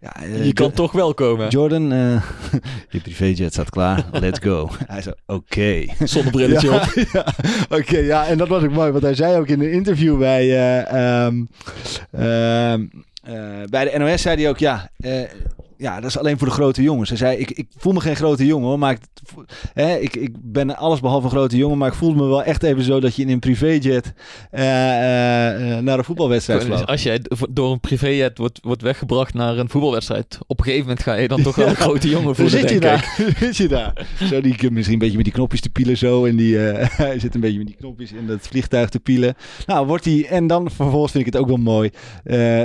[0.00, 1.48] Ja, eh, Je kan Jo- toch wel komen.
[1.48, 2.22] Jordan, eh,
[2.90, 4.04] je privéjet staat klaar.
[4.12, 4.68] Let's go.
[4.86, 5.84] Hij zei, oké.
[6.06, 6.82] Zonnebrilletje op.
[7.12, 7.26] Ja,
[7.68, 10.42] oké, ja, en dat was ook mooi, want hij zei ook in een interview bij,
[10.48, 11.44] eh, ehm,
[12.10, 12.86] ehm,
[13.22, 13.34] eh,
[13.70, 15.20] bij de NOS, zei hij ook, ja, eh,
[15.78, 17.08] ja, dat is alleen voor de grote jongens.
[17.08, 19.00] Hij zei, ik, ik voel me geen grote jongen, hoor, maar ik,
[19.72, 22.62] hè, ik, ik ben alles behalve een grote jongen, maar ik voelde me wel echt
[22.62, 24.12] even zo dat je in een privéjet
[24.50, 26.86] eh, eh, eh, naar een voetbalwedstrijd Dus vloog.
[26.86, 27.20] als jij
[27.50, 31.28] door een privéjet wordt, wordt weggebracht naar een voetbalwedstrijd, op een gegeven moment ga je
[31.28, 33.16] dan toch wel een grote jongen voelen, zit je daar?
[33.40, 34.06] zit je daar?
[34.24, 36.24] Zo, die misschien een beetje met die knopjes te pielen zo.
[36.24, 36.56] En die,
[37.02, 39.34] hij zit een beetje met die knopjes in dat vliegtuig te pielen.
[39.66, 40.26] Nou, wordt hij...
[40.30, 41.90] En dan vervolgens vind ik het ook wel mooi.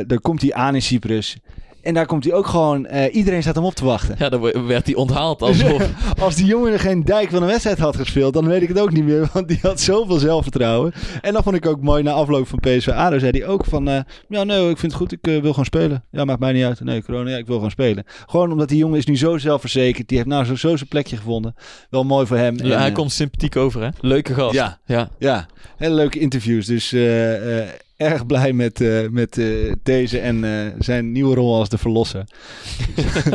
[0.07, 1.37] dan komt hij aan in Cyprus.
[1.83, 2.85] En daar komt hij ook gewoon...
[2.85, 4.15] eh, iedereen staat hem op te wachten.
[4.19, 5.89] Ja, dan werd hij onthaald alsof...
[6.21, 8.91] Als die jongen geen dijk van een wedstrijd had gespeeld, dan weet ik het ook
[8.91, 9.29] niet meer.
[9.33, 10.93] Want die had zoveel zelfvertrouwen.
[11.21, 13.19] En dat vond ik ook mooi na afloop van PSV ADO.
[13.19, 15.11] Zei hij ook van, eh, ja nee, ik vind het goed.
[15.11, 16.03] Ik eh, wil gewoon spelen.
[16.11, 16.79] Ja, maakt mij niet uit.
[16.79, 18.03] Nee, corona, ja, ik wil gewoon spelen.
[18.25, 20.07] Gewoon omdat die jongen is nu zo zelfverzekerd.
[20.07, 21.55] Die heeft nou zo, zo zijn plekje gevonden.
[21.89, 22.57] Wel mooi voor hem.
[22.57, 23.89] Ja, En, hij komt sympathiek over, hè?
[23.99, 24.53] Leuke gast.
[24.53, 24.79] Ja.
[24.85, 25.09] ja.
[25.19, 25.45] Ja,
[25.77, 26.65] hele leuke interviews.
[26.65, 27.67] Dus eh, eh,
[28.03, 32.23] erg blij met, eh, met eh, deze en eh, zijn nieuwe rol als de verlosser.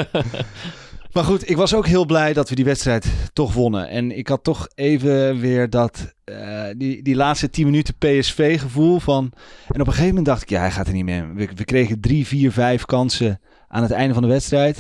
[1.13, 3.89] maar goed, ik was ook heel blij dat we die wedstrijd toch wonnen.
[3.89, 6.15] En ik had toch even weer dat,
[6.77, 9.33] die, die laatste 10 minuten PSV-gevoel van...
[9.69, 11.35] En op een gegeven moment dacht ik, ja, hij gaat er niet meer.
[11.35, 14.79] We, we kregen drie, vier, vijf kansen aan het einde van de wedstrijd.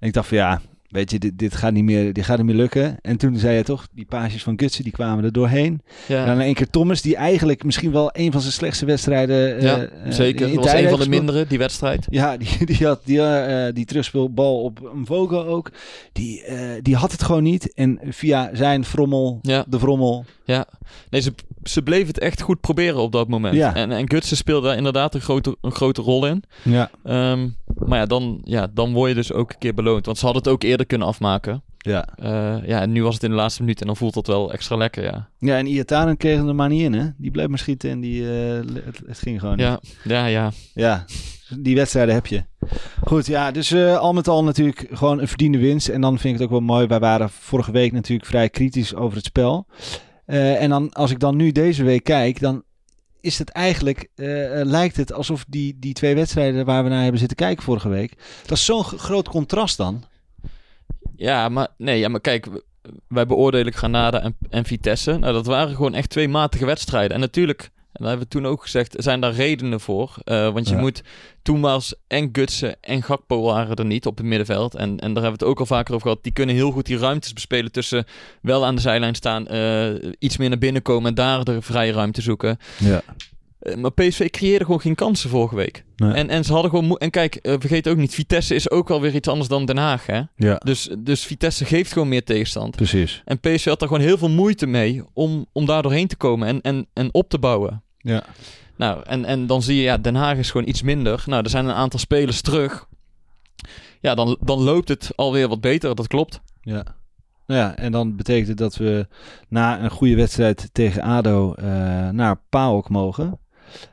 [0.00, 2.46] En ik dacht van ja, weet je, dit, dit, gaat, niet meer, dit gaat niet
[2.46, 2.96] meer lukken.
[3.00, 5.82] En toen zei je toch, die paasjes van Gutsen, die kwamen er doorheen.
[6.06, 6.20] Ja.
[6.20, 9.56] En dan in één keer Thomas, die eigenlijk misschien wel een van zijn slechtste wedstrijden
[9.56, 10.48] eh, Ja, eh, zeker.
[10.48, 12.06] in Dat was een van de mindere, die wedstrijd.
[12.10, 15.70] Ja, die, die had die, eh, die terugspeelbal op Mvogo ook.
[16.12, 17.74] Die, eh, die had het gewoon niet.
[17.74, 19.64] En via zijn frommel, Ja.
[19.68, 20.24] de frommel.
[20.44, 20.66] Ja,
[21.10, 21.32] nee, ze,
[21.68, 23.54] ze bleef het echt goed proberen op dat moment.
[23.54, 23.74] Ja.
[23.74, 26.42] En, en Gutsen speelde daar inderdaad een grote, een grote rol in.
[26.62, 26.90] Ja.
[27.04, 27.48] Ehm,
[27.86, 30.06] maar ja dan, ja, dan word je dus ook een keer beloond.
[30.06, 31.62] Want ze hadden het ook eerder kunnen afmaken.
[31.78, 32.08] Ja.
[32.16, 34.52] Eh, ja, en nu was het in de laatste minuut en dan voelt dat wel
[34.52, 35.28] extra lekker, ja.
[35.38, 37.08] ja, en Iataren kreeg hem er maar niet in, hè?
[37.16, 38.54] Die bleef maar schieten en die, eh,
[38.84, 39.66] het, het ging gewoon niet.
[39.66, 40.52] Ja, ja, ja.
[40.74, 41.04] Ja,
[41.56, 42.44] die wedstrijden heb je.
[43.04, 45.88] Goed, ja, dus eh, al met al natuurlijk gewoon een verdiende winst.
[45.88, 46.86] En dan vind ik het ook wel mooi.
[46.86, 49.66] Wij waren vorige week natuurlijk vrij kritisch over het spel.
[50.28, 52.62] Eh, en dan, als ik dan nu deze week kijk, dan
[53.20, 57.02] is het eigenlijk, eh, eh, lijkt het alsof die, die twee wedstrijden waar we naar
[57.02, 58.12] hebben zitten kijken vorige week,
[58.42, 60.04] dat is zo'n groot contrast dan.
[61.16, 62.46] Ja, maar, nee, ja, maar kijk,
[63.08, 65.18] wij beoordelen Granada en, en Vitesse.
[65.18, 67.14] Nou, dat waren gewoon echt twee matige wedstrijden.
[67.14, 70.14] En natuurlijk, en dat hebben we toen ook gezegd, zijn daar redenen voor.
[70.24, 70.80] Eh, want je Ja.
[70.80, 71.02] moet,
[71.42, 74.74] toen was en Gutsen en Gakpo waren er niet op het middenveld.
[74.74, 76.22] En, en daar hebben we het ook al vaker over gehad.
[76.24, 78.04] Die kunnen heel goed die ruimtes bespelen tussen
[78.42, 81.92] wel aan de zijlijn staan, eh, iets meer naar binnen komen en daar de vrije
[81.92, 82.56] ruimte zoeken.
[82.78, 83.00] Ja.
[83.58, 85.84] Eh, maar PSV creëerde gewoon geen kansen vorige week.
[85.96, 86.12] Nee.
[86.12, 86.96] En, en ze hadden gewoon...
[86.96, 90.06] En kijk, vergeet ook niet, Vitesse is ook wel weer iets anders dan Den Haag,
[90.06, 90.20] hè?
[90.36, 92.76] Ja, Dus, dus Vitesse geeft gewoon meer tegenstand.
[92.76, 93.22] precies.
[93.24, 96.48] En PSV had daar gewoon heel veel moeite mee om, om daar doorheen te komen
[96.48, 97.82] en, en, en op te bouwen.
[97.98, 98.24] Ja.
[98.76, 101.22] Nou, en, en dan zie je, ja, Den Haag is gewoon iets minder.
[101.26, 102.86] Nou, er zijn een aantal spelers terug.
[104.00, 106.40] Ja, dan, dan loopt het alweer wat beter, dat klopt.
[106.60, 106.82] Ja.
[107.46, 109.06] Nou ja, en dan betekent het dat we
[109.48, 111.64] na een goede wedstrijd tegen ADO eh,
[112.08, 113.38] naar PAOK mogen.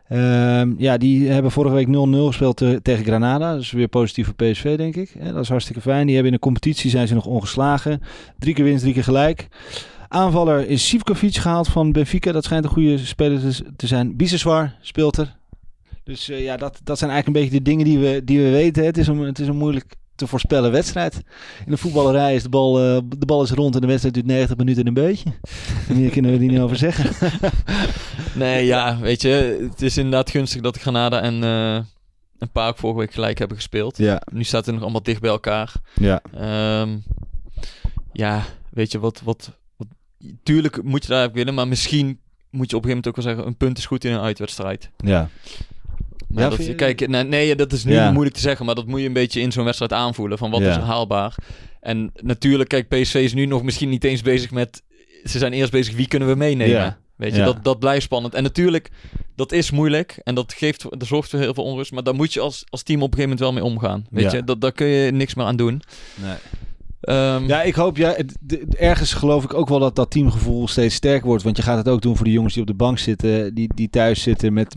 [0.08, 1.89] Ehm, ja, die hebben vorige week 0-0
[2.28, 3.53] gespeeld te- tegen Granada.
[3.53, 5.12] Is weer positief voor PSV, denk ik.
[5.34, 6.06] Dat is hartstikke fijn.
[6.06, 8.01] Die hebben in de competitie zijn ze nog ongeslagen.
[8.39, 9.47] Drie keer winst, drie keer gelijk.
[10.08, 12.32] Aanvaller is Sivkovic gehaald van Benfica.
[12.32, 13.41] Dat schijnt een goede speler
[13.76, 14.16] te- zijn.
[14.16, 15.36] Biseswar speelt er.
[16.03, 18.49] Dus eh, ja, dat, dat zijn eigenlijk een beetje de dingen die we, die we
[18.49, 18.86] weten.
[18.86, 21.16] Het is, een, het is een moeilijk te voorspellen wedstrijd.
[21.66, 24.26] In de voetballerij is de bal, eh, de bal is rond en de wedstrijd duurt
[24.28, 25.30] 90 minuten en een beetje.
[25.89, 27.10] En meer kunnen we er niet over zeggen.
[28.36, 31.76] Nee, ja, weet je, het is inderdaad gunstig dat Granada en, eh
[32.39, 33.97] en PAOK vorige week gelijk hebben gespeeld.
[33.97, 35.74] Ja, Nu staat het nog allemaal dicht bij elkaar.
[35.93, 36.97] ja, Ehm,
[38.14, 39.51] ja, weet je, wat, wat...
[40.43, 42.19] Tuurlijk moet je daar winnen, maar misschien
[42.49, 43.47] moet je op een gegeven moment ook wel zeggen...
[43.47, 44.89] een punt is goed in een uitwedstrijd.
[44.97, 45.30] ja.
[46.28, 48.11] Maar Ja, dat, je- kijk, nee, nee, dat is nu Ja.
[48.11, 50.38] moeilijk te zeggen, maar dat moet je een beetje in zo'n wedstrijd aanvoelen.
[50.38, 50.69] Van wat Ja.
[50.69, 51.36] is haalbaar?
[51.82, 54.84] En natuurlijk, kijk, PSV is nu nog misschien niet eens bezig met...
[55.23, 56.73] Ze zijn eerst bezig, wie kunnen we meenemen?
[56.76, 56.97] Ja.
[57.15, 57.45] Weet je, Ja.
[57.45, 58.34] dat, dat blijft spannend.
[58.34, 58.89] En natuurlijk,
[59.36, 61.91] dat is moeilijk en dat, geeft, dat zorgt voor heel veel onrust.
[61.91, 64.05] Maar daar moet je als, als team op een gegeven moment wel mee omgaan.
[64.09, 64.38] Weet Ja.
[64.38, 65.82] je, dat, daar kun je niks meer aan doen.
[66.15, 66.36] Nee.
[67.06, 68.16] Ehm, Ja, ik hoop, ja,
[68.78, 71.43] ergens geloof ik ook wel dat dat teamgevoel steeds sterker wordt.
[71.43, 73.70] Want je gaat het ook doen voor de jongens die op de bank zitten, die,
[73.76, 74.76] die thuis zitten met,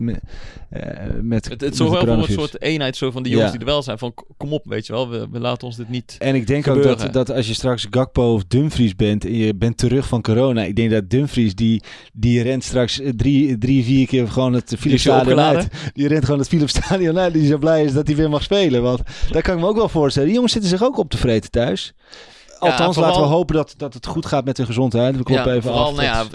[0.69, 3.51] met het, met het de zorgt wel voor een soort eenheid zo van de jongens
[3.51, 3.57] Ja.
[3.57, 3.97] die er wel zijn.
[3.97, 6.15] Van kom op, weet je wel, we, we laten ons dit niet...
[6.19, 9.55] En ik denk ook dat, dat als je straks Gakpo of Dumfries bent en je
[9.55, 10.63] bent terug van corona.
[10.63, 11.81] Ik denk dat Dumfries, die,
[12.13, 15.67] die rent straks eh, drie, drie, vier keer gewoon het Philips Stadion uit.
[15.93, 17.33] Die rent gewoon het Philips Stadion uit.
[17.33, 18.81] Die zo blij is dat hij weer mag spelen.
[18.81, 19.01] Want
[19.31, 20.27] daar kan ik me ook wel voorstellen.
[20.27, 21.93] Die jongens zitten zich ook op te vreten thuis.
[22.59, 25.17] Althans, vooral- laten we hopen dat, dat het goed gaat met hun gezondheid.
[25.17, 25.95] We kloppen even vooral, af.
[25.95, 26.25] nou ja,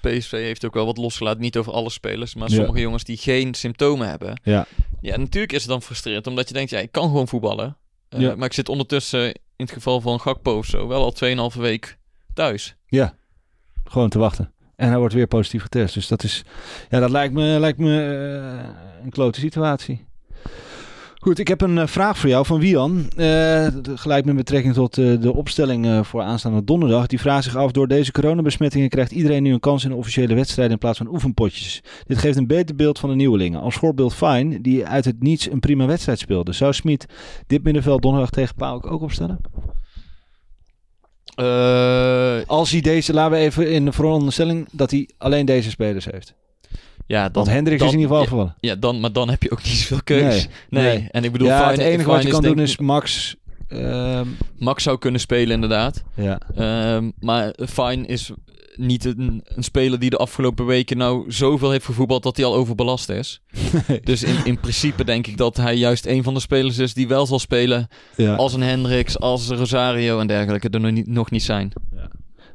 [0.00, 1.40] PSV heeft ook wel wat losgelaten.
[1.40, 4.40] Niet over alle spelers, maar sommige jongens die geen symptomen hebben.
[4.42, 4.66] Ja.
[5.00, 7.76] Ja, natuurlijk is het dan frustrerend, omdat je denkt, ja, ik kan gewoon voetballen.
[8.08, 8.34] Eh, Ja.
[8.36, 9.34] Maar ik zit ondertussen, in
[9.66, 11.98] het geval van Gakpo of zo, wel al 2,5 week
[12.34, 12.74] thuis.
[12.86, 13.14] Ja,
[13.84, 14.52] gewoon te wachten.
[14.76, 15.94] En hij wordt weer positief getest.
[15.94, 16.44] Dus dat is,
[16.90, 18.68] ja, dat lijkt me, lijkt me eh,
[19.04, 20.06] een klote situatie.
[21.22, 23.08] Goed, ik heb een eh, vraag voor jou van Wian.
[23.08, 27.06] D- gelijk met betrekking tot eh, de opstelling voor aanstaande donderdag.
[27.06, 30.34] Die vraagt zich af, door deze coronabesmettingen krijgt iedereen nu een kans in een officiële
[30.34, 31.82] wedstrijd in plaats van oefenpotjes.
[32.06, 33.60] Dit geeft een beter beeld van de nieuwelingen.
[33.60, 36.52] Als voorbeeld Fine, die uit het niets een prima wedstrijd speelde.
[36.52, 37.06] Zou Smit
[37.46, 39.40] dit middenveld donderdag tegen Pauk ook opstellen?
[42.46, 46.34] Als hij deze, laten we even in de veronderstelling dat hij alleen deze spelers heeft.
[47.10, 48.56] Ja, dan, Want Hendricks dan- is in ieder geval ja, gevallen.
[48.60, 50.48] ja, dan, maar dan heb je ook niet zoveel keus.
[50.70, 51.08] Nee, nee.
[51.10, 53.36] en ik bedoel, ja, Fine- het enige wat je kan doen is Max.
[53.68, 54.26] ehm,
[54.58, 56.02] Max zou kunnen spelen inderdaad.
[56.16, 56.40] ja.
[56.56, 58.30] Ehm, maar Fine is
[58.76, 62.54] niet een, een speler die de afgelopen weken nou zoveel heeft gevoetbald dat hij al
[62.54, 63.40] overbelast is.
[64.04, 67.08] Dus in, in principe denk ik dat hij juist een van de spelers is die
[67.08, 68.34] wel zal spelen ja.
[68.34, 71.72] als een Hendricks, als een Rosario en dergelijke er nog niet, nog niet zijn.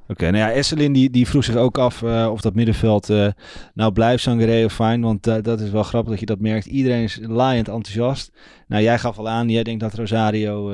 [0.07, 3.27] Oké, nou ja, Esselin die, die vroeg zich ook af eh, of dat middenveld eh,
[3.73, 5.01] nou blijft Sangaré of fijn.
[5.01, 6.65] Want eh, dat is wel grappig dat je dat merkt.
[6.65, 8.31] Iedereen is laaiend enthousiast.
[8.67, 10.71] Nou, jij gaf al aan, jij denkt dat Rosario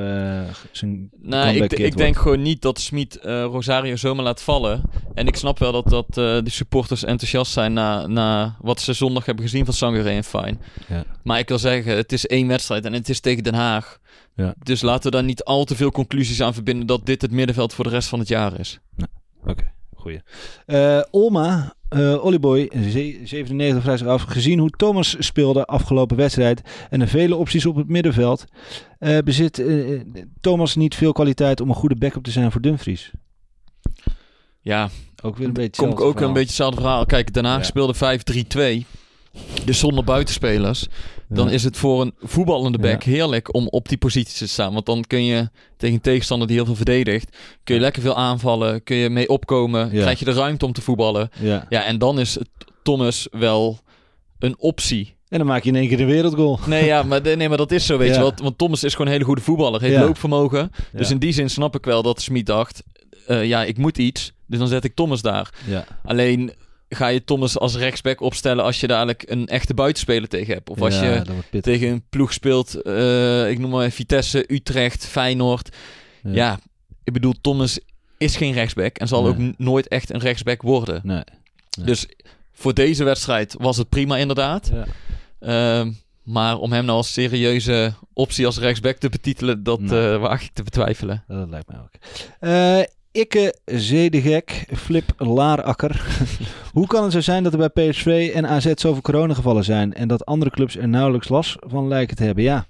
[0.72, 4.82] zijn Nou, ik, ik denk gewoon niet dat Smit Rosario zomaar laat vallen.
[5.14, 6.14] En ik snap wel dat, dat
[6.46, 10.58] de supporters enthousiast zijn na, na wat ze zondag hebben gezien van Sangaré en Fine.
[10.88, 11.04] Ja.
[11.24, 14.00] Maar ik wil zeggen, het is één wedstrijd en het is tegen Den Haag.
[14.36, 14.54] Ja.
[14.64, 17.74] Dus laten we daar niet al te veel conclusies aan verbinden dat dit het middenveld
[17.74, 18.80] voor de rest van het jaar is.
[19.46, 20.22] Oké, goeie.
[20.66, 24.22] Eh, Olma, eh Oliboy, ze- 97 vraagt zich af.
[24.24, 28.46] Gezien hoe Thomas speelde afgelopen wedstrijd en de vele opties op het middenveld,
[29.00, 29.64] eh, bezit
[30.42, 33.12] Thomas niet veel kwaliteit om een goede backup te zijn voor Dumfries?
[34.62, 34.90] Ja,
[35.24, 37.06] Ook weer een beetje kom ik ook een beetje hetzelfde verhaal.
[37.06, 37.64] Kijk, Ja.
[37.64, 38.86] speelde 5-3-2.
[39.66, 40.88] Dus zonder buitenspelers.
[41.30, 41.54] Dan Ja.
[41.54, 43.12] is het voor een voetballende back Ja.
[43.12, 44.74] heerlijk om op die positie te staan.
[44.74, 48.16] Want dan kun je tegen een tegenstander die heel veel verdedigt, kun je lekker veel
[48.16, 50.02] aanvallen, kun je mee opkomen, Ja.
[50.02, 51.30] krijg je de ruimte om te voetballen.
[51.40, 51.66] Ja.
[51.70, 52.38] En dan is
[52.84, 53.80] Thomas wel
[54.40, 55.16] een optie.
[55.30, 56.60] En dan maak je in één keer een wereldgoal.
[56.66, 58.34] Nee, ja, maar, nee, maar dat is zo, weet je wel.
[58.44, 60.72] Want Thomas is gewoon een hele goede voetballer, heeft loopvermogen.
[60.94, 62.84] Dus in die zin snap ik wel dat Smit dacht,
[63.28, 65.50] eh, ja, ik moet iets, dus dan zet ik Thomas daar.
[65.68, 65.86] Ja.
[66.04, 66.52] Alleen
[66.94, 70.70] ga je Thomas als rechtsback opstellen als je dadelijk een echte buitenspeler tegen hebt.
[70.70, 75.76] Of als Ja, je tegen een ploeg speelt, eh, ik noem maar Vitesse, Utrecht, Feyenoord.
[76.24, 76.32] Ja.
[76.34, 76.60] Ja.
[77.04, 77.80] ik bedoel, Thomas
[78.18, 79.32] is geen rechtsback en zal Nee.
[79.50, 81.02] ook nooit echt een rechtsback worden.
[81.04, 81.24] Nee.
[81.78, 81.86] Nee.
[81.86, 82.06] Dus
[82.54, 84.72] voor deze wedstrijd was het prima inderdaad.
[84.74, 84.86] Ja.
[85.40, 85.92] Ehm,
[86.24, 90.12] maar om hem nou als serieuze optie als rechtsback te betitelen, dat Nee.
[90.14, 91.24] eh, waag ik te betwijfelen.
[91.28, 91.90] Dat lijkt mij ook.
[92.40, 92.82] Eh
[93.12, 96.06] Ikke Zedegek, Flip Laarakker.
[96.74, 100.08] Hoe kan het zo zijn dat er bij PSV en AZ zoveel coronagevallen zijn en
[100.08, 102.44] dat andere clubs er nauwelijks last van lijken te hebben?
[102.44, 102.68] Ja.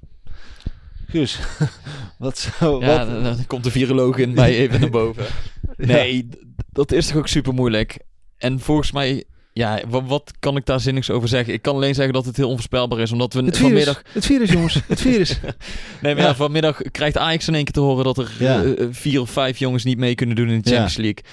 [1.08, 1.40] Guus,
[2.18, 2.80] wat zo...
[2.80, 5.26] Ja, wat, dan, dan komt de viroloog in mij even naar boven.
[5.78, 6.30] Nee,
[6.72, 8.00] dat is toch ook super moeilijk.
[8.38, 9.24] En volgens mij,
[9.54, 11.54] ja, wat, wat kan ik daar zinnigs over zeggen?
[11.54, 14.02] Ik kan alleen zeggen dat het heel onvoorspelbaar is, omdat we het virus, vanmiddag...
[14.14, 15.40] het virus jongens, het virus.
[16.02, 16.30] Nee, maar Ja.
[16.30, 16.36] ja.
[16.36, 18.64] vanmiddag krijgt Ajax in één keer te horen dat er Ja.
[18.64, 20.70] eh, eh, vier of vijf jongens niet mee kunnen doen in de.
[20.70, 21.24] Champions League.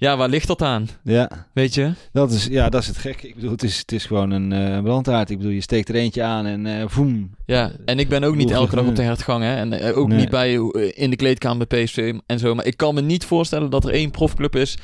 [0.00, 0.88] Ja, waar ligt dat aan?
[1.02, 1.92] Ja, Weet je?
[2.12, 3.22] dat is, ja, dat is het gek.
[3.22, 5.30] Ik bedoel, het is, het is gewoon een eh brandhaard.
[5.30, 7.30] Ik bedoel, je steekt er eentje aan en eh voem.
[7.46, 9.54] Ja, en ik ben ook niet elke dag op de hertgang, hè.
[9.56, 10.18] En ook Nee.
[10.18, 10.52] niet bij,
[10.94, 12.54] in de kleedkamer bij PSV en zo.
[12.54, 14.76] Maar ik kan me niet voorstellen dat er één profclub is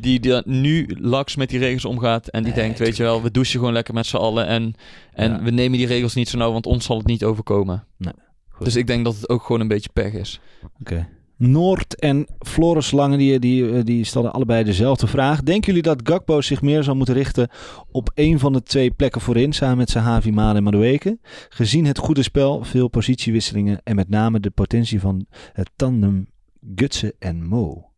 [0.00, 2.28] die daar nu laks met die regels omgaat.
[2.28, 4.46] En die Nee, denkt, weet je wel, we douchen gewoon lekker met z'n allen.
[4.46, 4.74] En,
[5.12, 5.42] en Ja.
[5.42, 7.84] we nemen die regels niet zo nauw, want ons zal het niet overkomen.
[7.98, 8.12] Nee,
[8.48, 8.64] goed.
[8.64, 10.40] Dus ik denk dat het ook gewoon een beetje pech is.
[10.80, 11.08] Oké.
[11.38, 15.42] Noord en Floris Lange die, die, eh, die stelden allebei dezelfde vraag.
[15.42, 17.48] Denken jullie dat Gakpo zich meer zou moeten richten
[17.90, 21.18] op een van de twee plekken voorin samen met Sahavi, Malen en Madueke?
[21.48, 26.26] Gezien het goede spel, veel positiewisselingen en met name de potentie van het tandem
[26.74, 27.90] Gutsen en Mo.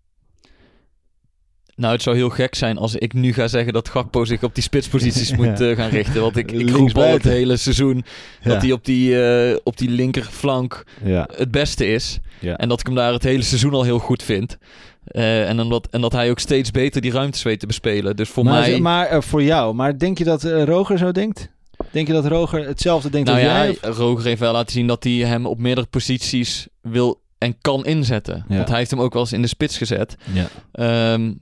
[1.78, 4.54] Nou, het zou heel gek zijn als ik nu ga zeggen dat Gakpo zich op
[4.54, 5.36] die spitsposities Ja.
[5.42, 6.20] moet eh, gaan richten.
[6.20, 8.04] Want ik, ik roep al het hele seizoen
[8.42, 8.50] Ja.
[8.52, 11.28] dat hij op die, eh, op die linkerflank Ja.
[11.36, 12.18] het beste is.
[12.56, 14.58] En dat ik hem daar het hele seizoen al heel goed vind.
[15.04, 18.16] Eh, en, omdat, en dat hij ook steeds beter die ruimtes weet te bespelen.
[18.16, 18.80] Dus voor maar, mij...
[18.80, 21.48] maar voor jou, maar denk je dat Roger zo denkt?
[21.90, 23.90] Denk je dat Roger hetzelfde denkt nou als jij?
[23.90, 27.86] of- Roger heeft wel laten zien dat hij hem op meerdere posities wil en kan
[27.86, 28.44] inzetten.
[28.48, 30.16] Want hij heeft hem ook wel eens in de spits gezet.
[30.32, 30.46] Ja.
[30.72, 31.32] Ehm,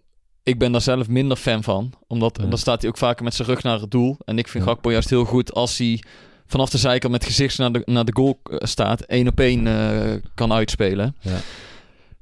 [0.47, 1.92] ik ben daar zelf minder fan van.
[2.07, 2.47] Omdat Ja.
[2.49, 4.16] dan staat hij ook vaker met zijn rug naar het doel.
[4.24, 4.70] En ik vind Ja.
[4.70, 6.03] Gakpo juist heel goed als hij
[6.47, 9.01] vanaf de zijkant met gezicht naar de, naar de goal eh, staat.
[9.01, 11.16] één op één eh, kan uitspelen.
[11.20, 11.38] Ja.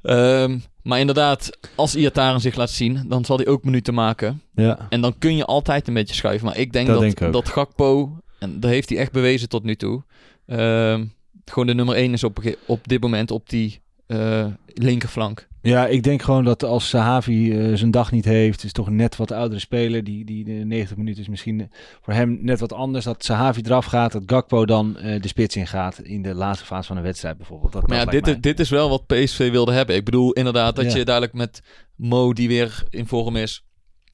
[0.02, 4.42] Ehm, maar inderdaad, als Iataren zich laat zien, dan zal hij ook minuten maken.
[4.54, 4.86] Ja.
[4.88, 6.46] En dan kun je altijd een beetje schuiven.
[6.46, 9.76] Maar ik denk Dat dat, denk Gakpo, en dat heeft hij echt bewezen tot nu
[9.76, 10.02] toe,
[10.46, 11.04] ehm,
[11.44, 15.48] gewoon de nummer 1 is op, op dit moment op die eh, linkerflank.
[15.62, 19.16] Ja, ik denk gewoon dat als Sahavi eh, zijn dag niet heeft, is toch net
[19.16, 20.04] wat oudere speler.
[20.04, 21.70] Die, die de 90 minuten is misschien
[22.02, 23.04] voor hem net wat anders.
[23.04, 26.86] Dat Sahavi eraf gaat, dat Gakpo dan eh, de spits ingaat in de laatste fase
[26.86, 27.72] van een wedstrijd bijvoorbeeld.
[27.72, 28.40] Dat, Maar ja, dit, mij.
[28.40, 29.96] dit is wel wat PSV wilde hebben.
[29.96, 30.98] Ik bedoel inderdaad dat Ja.
[30.98, 31.62] je dadelijk met
[31.96, 33.64] Mo die weer in vorm is,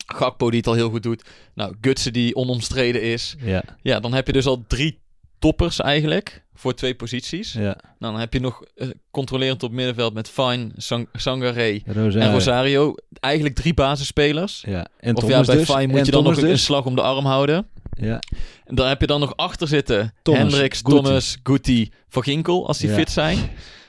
[0.07, 1.25] Gakpo die het al heel goed doet,
[1.55, 3.37] nou Gutsen die onomstreden is.
[3.41, 4.99] Ja, Ja, dan heb je dus al drie
[5.41, 7.53] toppers eigenlijk voor twee posities.
[7.53, 7.77] ja.
[7.99, 12.21] Dan heb je nog eh, controlerend op middenveld met Fine, Sang Sangaré Rosario.
[12.27, 12.95] en Rosario.
[13.21, 14.63] Eigenlijk drie basisspelers.
[14.67, 15.71] Ja, en of Thomas ja, bij dus.
[15.75, 16.65] Fine moet En je dan nog een dus.
[16.65, 17.67] slag om de arm houden.
[18.01, 18.19] Ja,
[18.65, 21.03] En dan heb je dan nog achter zitten Thomas, Hendricks, Guti.
[21.03, 22.95] Thomas, Guti, Van Ginkel, als die Ja.
[22.95, 23.39] fit zijn.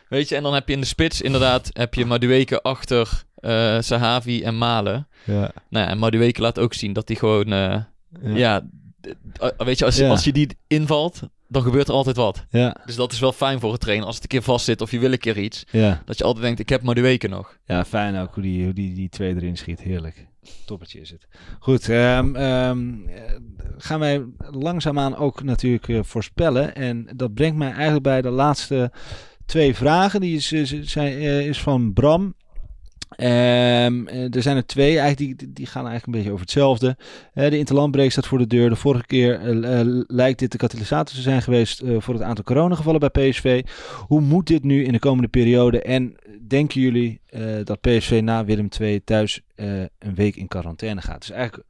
[0.09, 3.77] Weet je, en dan heb je in de spits inderdaad heb je Madueke achter eh,
[3.79, 5.07] Sahavi en Malen.
[5.25, 5.51] ja.
[5.69, 7.77] Nou ja, en Madueke laat ook zien dat hij gewoon, eh,
[8.33, 8.67] ja,
[9.57, 10.09] weet je, als, Ja.
[10.09, 11.21] als je die invalt,
[11.51, 12.45] dan gebeurt er altijd wat.
[12.49, 14.05] Ja, Dus dat is wel fijn voor het trainen.
[14.05, 16.01] Als het een keer vast zit of je wil een keer iets, ja.
[16.05, 17.57] dat je altijd denkt, ik heb Madueke nog.
[17.65, 19.81] Ja, fijn ook hoe die, hoe die, die twee erin schiet.
[19.81, 20.27] Heerlijk.
[20.65, 21.27] Toppertje is het.
[21.59, 22.19] Goed, eh,
[23.77, 26.75] gaan wij langzaamaan ook natuurlijk eh, voorspellen.
[26.75, 28.91] En dat brengt mij eigenlijk bij de laatste
[29.45, 30.21] twee vragen.
[30.21, 32.35] Die is, is, zijn, is van Bram.
[33.15, 36.97] Ehm, eh, er zijn er twee, eigenlijk die, die gaan eigenlijk een beetje over hetzelfde.
[37.33, 38.69] Eh, de interlandbreek staat voor de deur.
[38.69, 42.99] De vorige keer eh, lijkt dit de katalysator te zijn geweest voor het aantal coronagevallen
[42.99, 43.63] bij PSV.
[44.07, 45.81] Hoe moet dit nu in de komende periode?
[45.81, 46.15] En
[46.47, 47.21] denken jullie
[47.63, 51.19] dat PSV na Willem II thuis een week in quarantaine gaat?
[51.19, 51.67] Dus eigenlijk,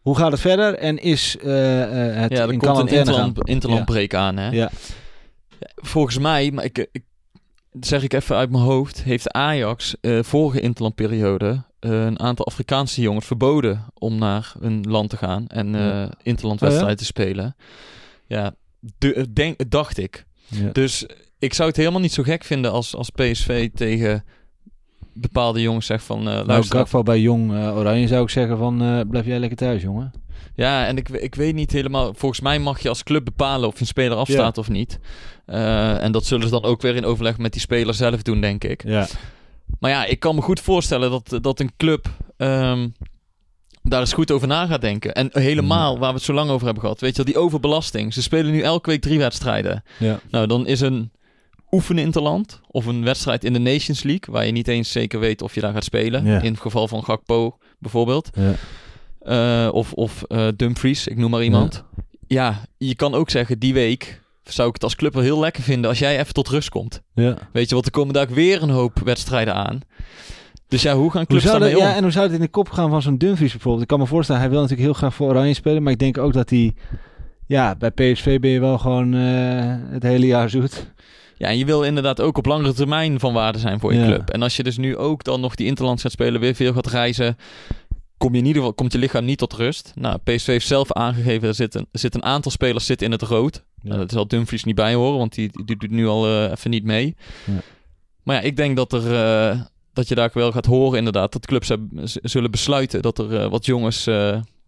[0.00, 0.74] hoe gaat het verder?
[0.74, 3.26] En is het ja, er in komt een quarantaine gaan?
[3.26, 4.50] interland, interlandbreek aan, hè?
[4.50, 4.70] Ja.
[5.74, 7.02] Volgens mij, maar ik, ik
[7.80, 13.00] zeg ik even uit mijn hoofd, heeft Ajax eh, vorige interlandperiode eh, een aantal Afrikaanse
[13.00, 16.10] jongens verboden om naar een land te gaan en eh Ja.
[16.22, 17.56] interlandwedstrijden te spelen.
[18.26, 18.54] Ja,
[18.98, 20.26] de, denk, dacht ik.
[20.46, 20.68] Ja.
[20.72, 21.06] Dus
[21.38, 24.24] ik zou het helemaal niet zo gek vinden als, als PSV tegen
[25.12, 26.18] bepaalde jongens zegt van...
[26.18, 29.38] eh Nou, luister, Gakpo bij Jong eh, Oranje zou ik zeggen van eh, blijf jij
[29.38, 30.12] lekker thuis, jongen.
[30.56, 32.14] Ja, en ik, ik weet niet helemaal.
[32.14, 34.98] Volgens mij mag je als club bepalen of je een speler afstaat of niet.
[35.46, 38.40] Eh, en dat zullen ze dan ook weer in overleg met die speler zelf doen,
[38.40, 38.82] denk ik.
[38.84, 39.06] Ja.
[39.80, 42.88] Maar ja, ik kan me goed voorstellen dat, dat een club ehm,
[43.82, 45.14] daar eens goed over na gaat denken.
[45.14, 47.00] En helemaal waar we het zo lang over hebben gehad.
[47.00, 48.14] Weet je die overbelasting.
[48.14, 49.82] Ze spelen nu elke week drie wedstrijden.
[49.98, 50.20] Ja.
[50.30, 51.10] Nou, dan is een
[51.70, 54.34] oefenen interland of een wedstrijd in de Nations League...
[54.34, 56.24] waar je niet eens zeker weet of je daar gaat spelen.
[56.24, 56.40] Ja.
[56.40, 58.30] In het geval van Gakpo bijvoorbeeld.
[58.34, 58.54] Ja.
[59.26, 61.84] Eh, of of eh, Dumfries, ik noem maar iemand.
[62.26, 62.60] Ja.
[62.76, 65.90] je kan ook zeggen, die week zou ik het als club wel heel lekker vinden
[65.90, 67.02] als jij even tot rust komt.
[67.14, 67.36] Ja.
[67.52, 69.80] Weet je, want er komen daar weer een hoop wedstrijden aan.
[70.68, 71.82] Dus ja, hoe gaan Hoe clubs dat, daarmee om?
[71.82, 73.82] ja, en hoe zou het in de kop gaan van zo'n Dumfries bijvoorbeeld?
[73.82, 75.82] Ik kan me voorstellen, hij wil natuurlijk heel graag voor Oranje spelen.
[75.82, 76.74] Maar ik denk ook dat hij...
[77.46, 80.90] Ja, bij PSV ben je wel gewoon eh, het hele jaar zoet.
[81.36, 84.06] Ja, en je wil inderdaad ook op langere termijn van waarde zijn voor je Ja.
[84.06, 84.30] club.
[84.30, 86.86] En als je dus nu ook dan nog die interlands gaat spelen, weer veel gaat
[86.86, 87.36] reizen,
[88.18, 89.92] kom je in ieder geval, komt je lichaam niet tot rust.
[89.94, 93.12] Nou, PSV heeft zelf aangegeven, er zit een, er zit een aantal spelers zitten in
[93.12, 93.64] het rood.
[93.82, 96.70] Nou, dat zal Dumfries niet bij horen, want die, die doet nu al eh, even
[96.70, 97.16] niet mee.
[97.46, 97.52] Ja.
[98.22, 99.14] Maar ja, ik denk dat, er,
[99.50, 99.60] eh,
[99.92, 103.50] dat je daar wel gaat horen inderdaad, dat clubs hebben, zullen besluiten dat er eh,
[103.50, 104.04] wat jongens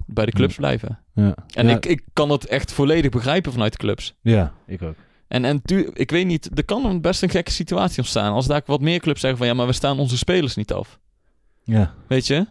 [0.06, 0.58] bij de clubs Ja.
[0.60, 0.98] blijven.
[1.14, 1.34] Ja.
[1.54, 4.14] En ik, ik kan dat echt volledig begrijpen vanuit de clubs.
[4.22, 4.94] ja, ik ook.
[5.28, 8.32] En, en tu- ik weet niet, er kan best een gekke situatie ontstaan.
[8.32, 10.98] Als daar wat meer clubs zeggen van ja, maar we staan onze spelers niet af.
[11.64, 11.94] Ja.
[12.06, 12.46] Weet je?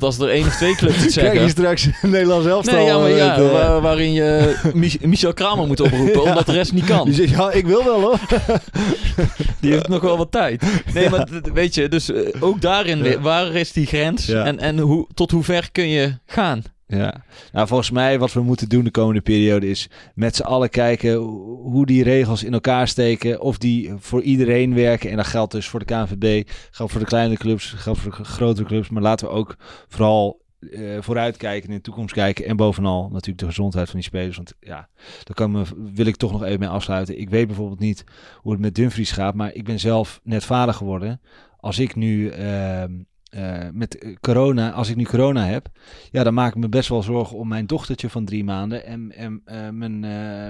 [0.00, 1.50] Want als er één of twee clubs het Krijg je zeggen.
[1.50, 2.74] straks Nederlands elftal.
[2.74, 6.28] Nee, ja, maar ja, waar- waarin je Mich- Michel Kramer moet oproepen, Ja.
[6.28, 7.04] omdat de rest niet kan.
[7.04, 8.18] Die zegt, ja, ik wil wel hoor.
[9.60, 10.64] Die heeft nog wel wat tijd.
[10.94, 14.28] Nee, maar weet je, dus eh, ook daarin, waar is die grens?
[14.28, 16.62] En, en hoe, tot hoe ver kun je gaan?
[16.94, 20.70] Ja, nou volgens mij wat we moeten doen de komende periode is met z'n allen
[20.70, 23.40] kijken ho- hoe die regels in elkaar steken.
[23.40, 25.10] Of die voor iedereen werken.
[25.10, 28.24] En dat geldt dus voor de KNVB, geldt voor de kleine clubs, geldt voor de
[28.24, 28.88] grotere clubs.
[28.88, 29.56] Maar laten we ook
[29.88, 30.42] vooral
[30.72, 32.44] eh vooruitkijken, in de toekomst kijken.
[32.44, 34.36] En bovenal natuurlijk de gezondheid van die spelers.
[34.36, 34.88] Want ja,
[35.24, 35.62] daar kan me,
[35.94, 37.20] wil ik toch nog even mee afsluiten.
[37.20, 38.04] Ik weet bijvoorbeeld niet
[38.36, 39.34] hoe het met Dumfries gaat.
[39.34, 41.20] Maar ik ben zelf net vader geworden.
[41.56, 42.28] Als ik nu...
[42.28, 42.92] ehm,
[43.34, 45.66] eh, met eh, corona, als ik nu corona heb,
[46.10, 49.12] ja, dan maak ik me best wel zorgen om mijn dochtertje van drie maanden en,
[49.16, 50.00] en eh, mijn,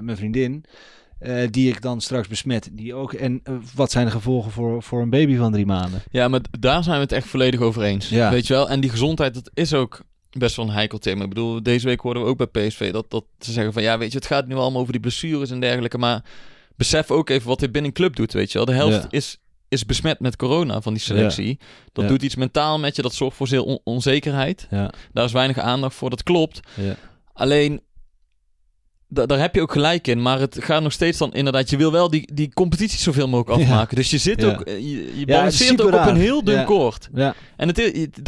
[0.04, 0.64] mijn vriendin,
[1.50, 2.68] die ik dan straks besmet.
[2.72, 3.42] Die ook, en
[3.74, 6.02] wat zijn de gevolgen voor, voor een baby van drie maanden?
[6.10, 8.08] Ja, maar daar zijn we het echt volledig over eens.
[8.08, 8.30] Ja.
[8.30, 8.68] Weet je wel?
[8.68, 11.22] En die gezondheid, dat is ook best wel een heikel thema.
[11.22, 13.82] Ik bedoel, deze week hoorden we ook bij PSV dat, dat ze zeggen van...
[13.82, 15.98] Ja, weet je, het gaat nu allemaal over die blessures en dergelijke.
[15.98, 16.24] Maar
[16.76, 18.66] besef ook even wat dit binnen een club doet, weet je wel.
[18.66, 19.06] De helft Ja.
[19.10, 19.38] is,
[19.74, 21.58] is besmet met corona van die selectie.
[21.92, 22.10] Dat Ja.
[22.10, 23.02] doet iets mentaal met je.
[23.02, 24.66] Dat zorgt voor veel on- onzekerheid.
[24.70, 26.60] Ja, Daar is weinig aandacht voor, dat klopt.
[26.74, 26.96] ja.
[27.32, 27.80] Alleen,
[29.08, 30.22] da- daar heb je ook gelijk in.
[30.22, 31.70] Maar het gaat nog steeds dan inderdaad...
[31.70, 33.66] Je wil wel die, die competitie zoveel mogelijk Ja.
[33.66, 33.96] afmaken.
[33.96, 34.48] Dus je zit Ja.
[34.48, 34.60] ook...
[34.60, 37.08] eh, Je, je balanceert ook op een heel dun koord.
[37.14, 37.34] ja.
[37.56, 37.78] En het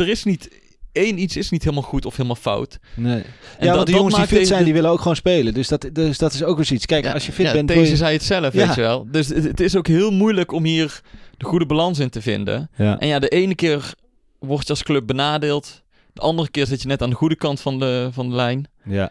[0.01, 0.64] er is niet...
[0.92, 2.78] één iets is niet helemaal goed of helemaal fout.
[2.94, 3.14] Nee.
[3.14, 3.24] En
[3.61, 5.55] ja, dat- want jongens die fit zijn, die willen ook gewoon spelen.
[5.55, 6.86] Dus dat, dus dat is ook weer iets.
[6.86, 7.68] Kijk, als je fit bent...
[7.68, 9.07] Deze je- zei het zelf, weet je wel.
[9.11, 11.01] Dus het, het is ook heel moeilijk om hier
[11.37, 12.70] de goede balans in te vinden.
[12.76, 12.99] Ja.
[12.99, 13.95] En ja, de ene keer
[14.39, 15.82] word je als club benadeeld.
[16.12, 18.68] De andere keer zit je net aan de goede kant van de, van de lijn.
[18.84, 19.11] ja,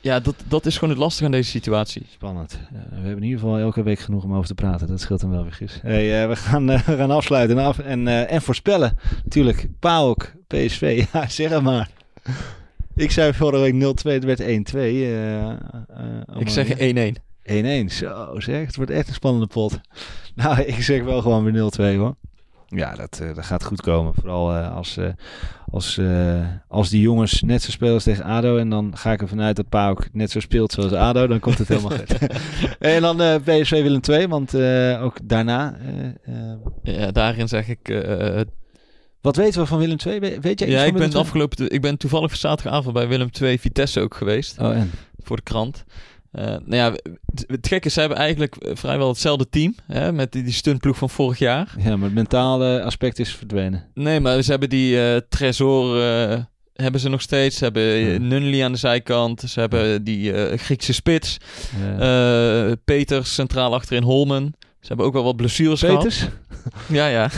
[0.00, 2.06] Ja, dat, dat is gewoon het lastige aan deze situatie.
[2.10, 2.58] spannend.
[2.70, 4.86] We hebben in ieder geval elke week genoeg om over te praten.
[4.86, 5.78] Dat scheelt hem wel weer, Gis.
[5.82, 8.96] Hey, eh, we, gaan, eh, we gaan afsluiten en, af, en, eh, en voorspellen.
[9.24, 11.04] Natuurlijk, PAOK, PSV.
[11.12, 11.90] Ja, zeg het maar.
[12.94, 14.44] Ik zei vorige week 0-2, het werd 1-2.
[14.74, 15.56] eh, eh,
[16.38, 17.12] Ik zeg weer.
[17.16, 17.29] 1-1.
[17.50, 18.66] 1-1, zo zeg.
[18.66, 19.80] Het wordt echt een spannende pot.
[20.34, 22.16] Nou, ik zeg wel gewoon weer 0-2 hoor.
[22.76, 24.14] Ja, dat, eh, dat gaat goed komen.
[24.14, 25.08] Vooral eh, als, eh,
[25.70, 26.00] als,
[26.68, 28.56] als die jongens net zo spelen als tegen ADO.
[28.56, 31.26] En dan ga ik ervan uit dat Pa ook net zo speelt zoals ADO.
[31.26, 32.18] Dan komt het helemaal goed.
[32.78, 34.54] en dan PSV Willem 2, want
[35.00, 35.76] ook daarna...
[36.82, 38.04] Ja, daarin zeg ik...
[39.20, 40.20] wat weten we van Willem 2?
[40.20, 44.00] Weet jij iets ja, ik ben, afgelopen, ik ben toevallig zaterdagavond bij Willem 2 Vitesse
[44.00, 44.58] ook geweest.
[44.58, 44.90] Oh, en?
[45.22, 45.84] voor de krant.
[46.32, 49.74] Eh, nou ja, het, het gekke is, ze hebben eigenlijk eh, vrijwel hetzelfde team.
[49.86, 51.74] Hè, met die, die stuntploeg van vorig jaar.
[51.78, 53.84] Ja, maar het mentale aspect is verdwenen.
[53.94, 55.96] Nee, maar ze hebben die eh Tresor...
[56.74, 57.56] hebben ze nog steeds.
[57.56, 58.18] Ze hebben Ja.
[58.18, 59.40] Nunley aan de zijkant.
[59.40, 61.36] Ze hebben die Griekse spits.
[61.98, 62.74] Ja.
[62.84, 64.54] Peters centraal achterin Holmen.
[64.80, 66.28] Ze hebben ook wel wat blessures gehad.
[66.88, 67.30] Ja, ja.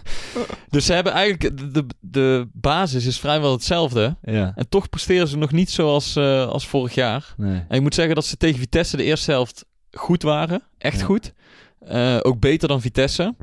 [0.70, 1.74] dus ze hebben eigenlijk...
[1.74, 4.16] De, de, basis is vrijwel hetzelfde.
[4.22, 7.34] Ja, En toch presteren ze nog niet zoals eh, als vorig jaar.
[7.36, 7.64] nee.
[7.68, 10.62] En ik moet zeggen dat ze tegen Vitesse de eerste helft goed waren.
[10.78, 11.04] Echt Ja.
[11.04, 11.32] goed.
[11.80, 13.34] Eh, ook beter dan Vitesse.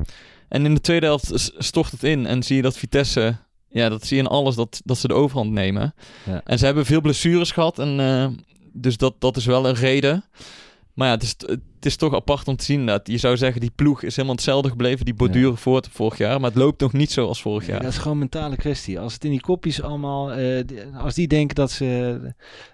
[0.47, 2.25] En in de tweede helft stort het in.
[2.25, 3.35] En zie je dat Vitesse...
[3.69, 5.93] Ja, dat zie je in alles dat, dat ze de overhand nemen.
[6.25, 6.41] Ja.
[6.45, 7.79] En ze hebben veel blessures gehad.
[7.79, 8.27] En, eh,
[8.73, 10.23] dus dat, dat is wel een reden.
[10.93, 13.61] Maar ja, het is, het is toch apart om te zien dat je zou zeggen...
[13.61, 15.05] die ploeg is helemaal hetzelfde gebleven.
[15.05, 16.39] Die borduren voort vorig jaar.
[16.39, 17.81] Maar het loopt nog niet zo als vorig Ja, jaar.
[17.81, 18.99] dat is gewoon een mentale kwestie.
[18.99, 20.63] Als het in die kopjes allemaal, eh,
[20.97, 22.19] als die denken dat ze,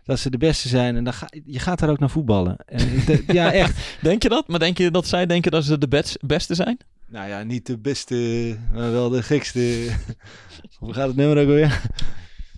[0.03, 2.55] dat ze de beste zijn, en dan ga, je gaat daar ook naar voetballen.
[2.65, 3.97] En, de- ja, echt.
[4.01, 4.47] Denk je dat?
[4.47, 6.77] Maar denk je dat zij denken dat ze de best- beste zijn?
[7.07, 9.87] Nou ja, niet de beste, maar wel de gekste.
[10.79, 11.81] Hoe gaat het nummer ook weer?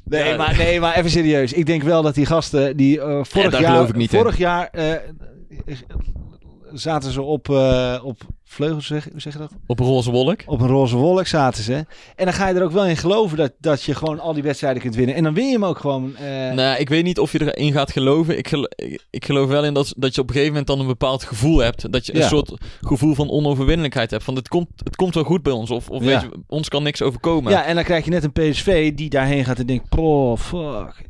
[0.03, 0.37] Nee, Ja.
[0.37, 1.53] maar, nee, maar even serieus.
[1.53, 4.19] Ik denk wel dat die gasten die eh, vorig jaar, geloof ik niet in.
[4.19, 4.93] vorig jaar eh,
[6.73, 8.17] zaten ze op, eh, op
[8.51, 9.51] vleugels, zeg, hoe zeg je dat?
[9.67, 10.39] Op een roze wolk?
[10.45, 11.73] Op een roze wolk zaten ze.
[12.15, 14.43] En dan ga je er ook wel in geloven dat, dat je gewoon al die
[14.43, 15.15] wedstrijden kunt winnen.
[15.15, 16.15] En dan win je hem ook gewoon.
[16.15, 18.37] eh, Nou, ik weet niet of je erin gaat geloven.
[18.37, 18.69] Ik, gel-
[19.09, 21.57] ik- geloof wel in dat, dat je op een gegeven moment dan een bepaald gevoel
[21.57, 21.91] hebt.
[21.91, 22.21] Dat je Ja.
[22.23, 24.23] een soort gevoel van onoverwinnelijkheid hebt.
[24.23, 25.69] Van het komt, het komt wel goed bij ons.
[25.71, 26.05] Of, of Ja.
[26.07, 27.51] weet je, ons kan niks overkomen.
[27.51, 31.05] Ja, en dan krijg je net een PSV die daarheen gaat en denkt: Oh, fuck.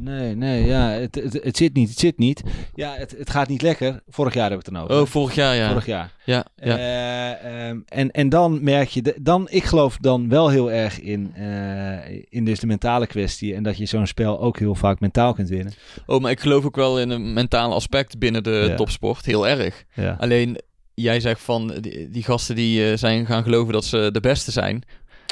[0.00, 2.42] Nee, nee, ja, het, het, het zit niet, het zit niet.
[2.74, 4.00] Ja, het, het gaat niet lekker.
[4.08, 5.00] Vorig jaar heb ik het dan over.
[5.00, 5.68] Oh, vorig jaar ja.
[5.68, 6.12] Vorig jaar.
[6.24, 6.76] Ja, ja.
[6.78, 11.00] Eh, ehm, en, en dan merk je, de- dan, ik geloof dan wel heel erg
[11.00, 13.54] in, eh, in dus de mentale kwestie.
[13.54, 15.72] En dat je zo'n spel ook heel vaak mentaal kunt winnen.
[16.06, 18.74] Oh, maar ik geloof ook wel in een mentale aspect binnen de Ja.
[18.76, 19.24] topsport.
[19.24, 19.84] Heel erg.
[19.94, 20.16] Ja.
[20.20, 20.58] Alleen,
[20.94, 24.50] jij zegt van die, die gasten die eh, zijn gaan geloven dat ze de beste
[24.50, 24.82] zijn.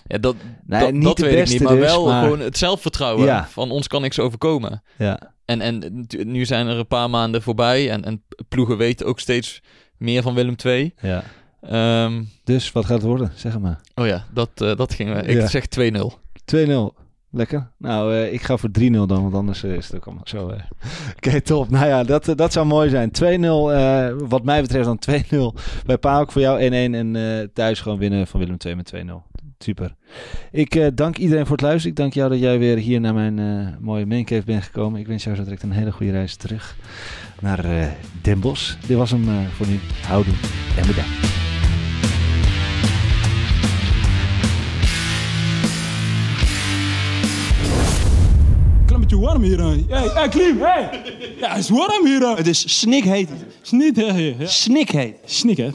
[0.07, 0.37] Ja, dat,
[0.67, 1.69] Nee, dat, niet dat de weet beste ik niet.
[1.69, 3.25] Maar dus, wel maar- gewoon het zelfvertrouwen.
[3.27, 3.49] Ja.
[3.49, 4.83] Van ons kan niks overkomen.
[4.99, 5.35] ja.
[5.45, 7.91] En, en nu zijn er een paar maanden voorbij.
[7.91, 9.61] En, en ploegen weten ook steeds
[9.99, 10.95] meer van Willem II.
[11.01, 11.23] ja.
[11.61, 13.33] Ehm, Dus wat gaat het worden?
[13.35, 13.81] Zeg maar.
[13.95, 15.17] oh ja, dat, eh, dat ging.
[15.23, 15.47] Ik Ja.
[15.47, 16.13] zeg 2-0.
[16.45, 16.95] 2-0.
[17.31, 17.71] Lekker.
[17.79, 20.49] Nou, eh, ik ga voor 3-0 dan, want anders eh, is het ook allemaal zo.
[20.49, 20.61] eh.
[21.17, 21.71] Oké, top.
[21.71, 23.11] Nou ja, dat, dat zou mooi zijn.
[23.11, 25.55] 2-0, eh, wat mij betreft dan 2-0
[25.87, 29.23] bij Paok voor jou 1-1 en thuis gewoon winnen van Willem II met 2-0.
[29.59, 29.95] Super.
[30.53, 31.91] Ik eh, dank iedereen voor het luisteren.
[31.91, 35.01] Ik dank jou dat jij weer hier naar mijn eh, mooie maincave bent gekomen.
[35.01, 36.77] Ik wens jou zo direct een hele goede reis terug
[37.41, 37.87] naar eh
[38.23, 38.75] Den Bosch.
[38.87, 39.79] Dit was hem eh, voor nu.
[40.07, 40.35] Houdoe
[40.77, 41.35] en bedankt.
[49.01, 49.61] Beetje warm hier.
[49.63, 51.03] Hey, hey, Klim, hey!
[51.41, 52.37] Ja, het is warm hier.
[52.37, 53.29] Het is snikheet.
[53.63, 55.17] Snikheet.
[55.25, 55.71] Snik, hè?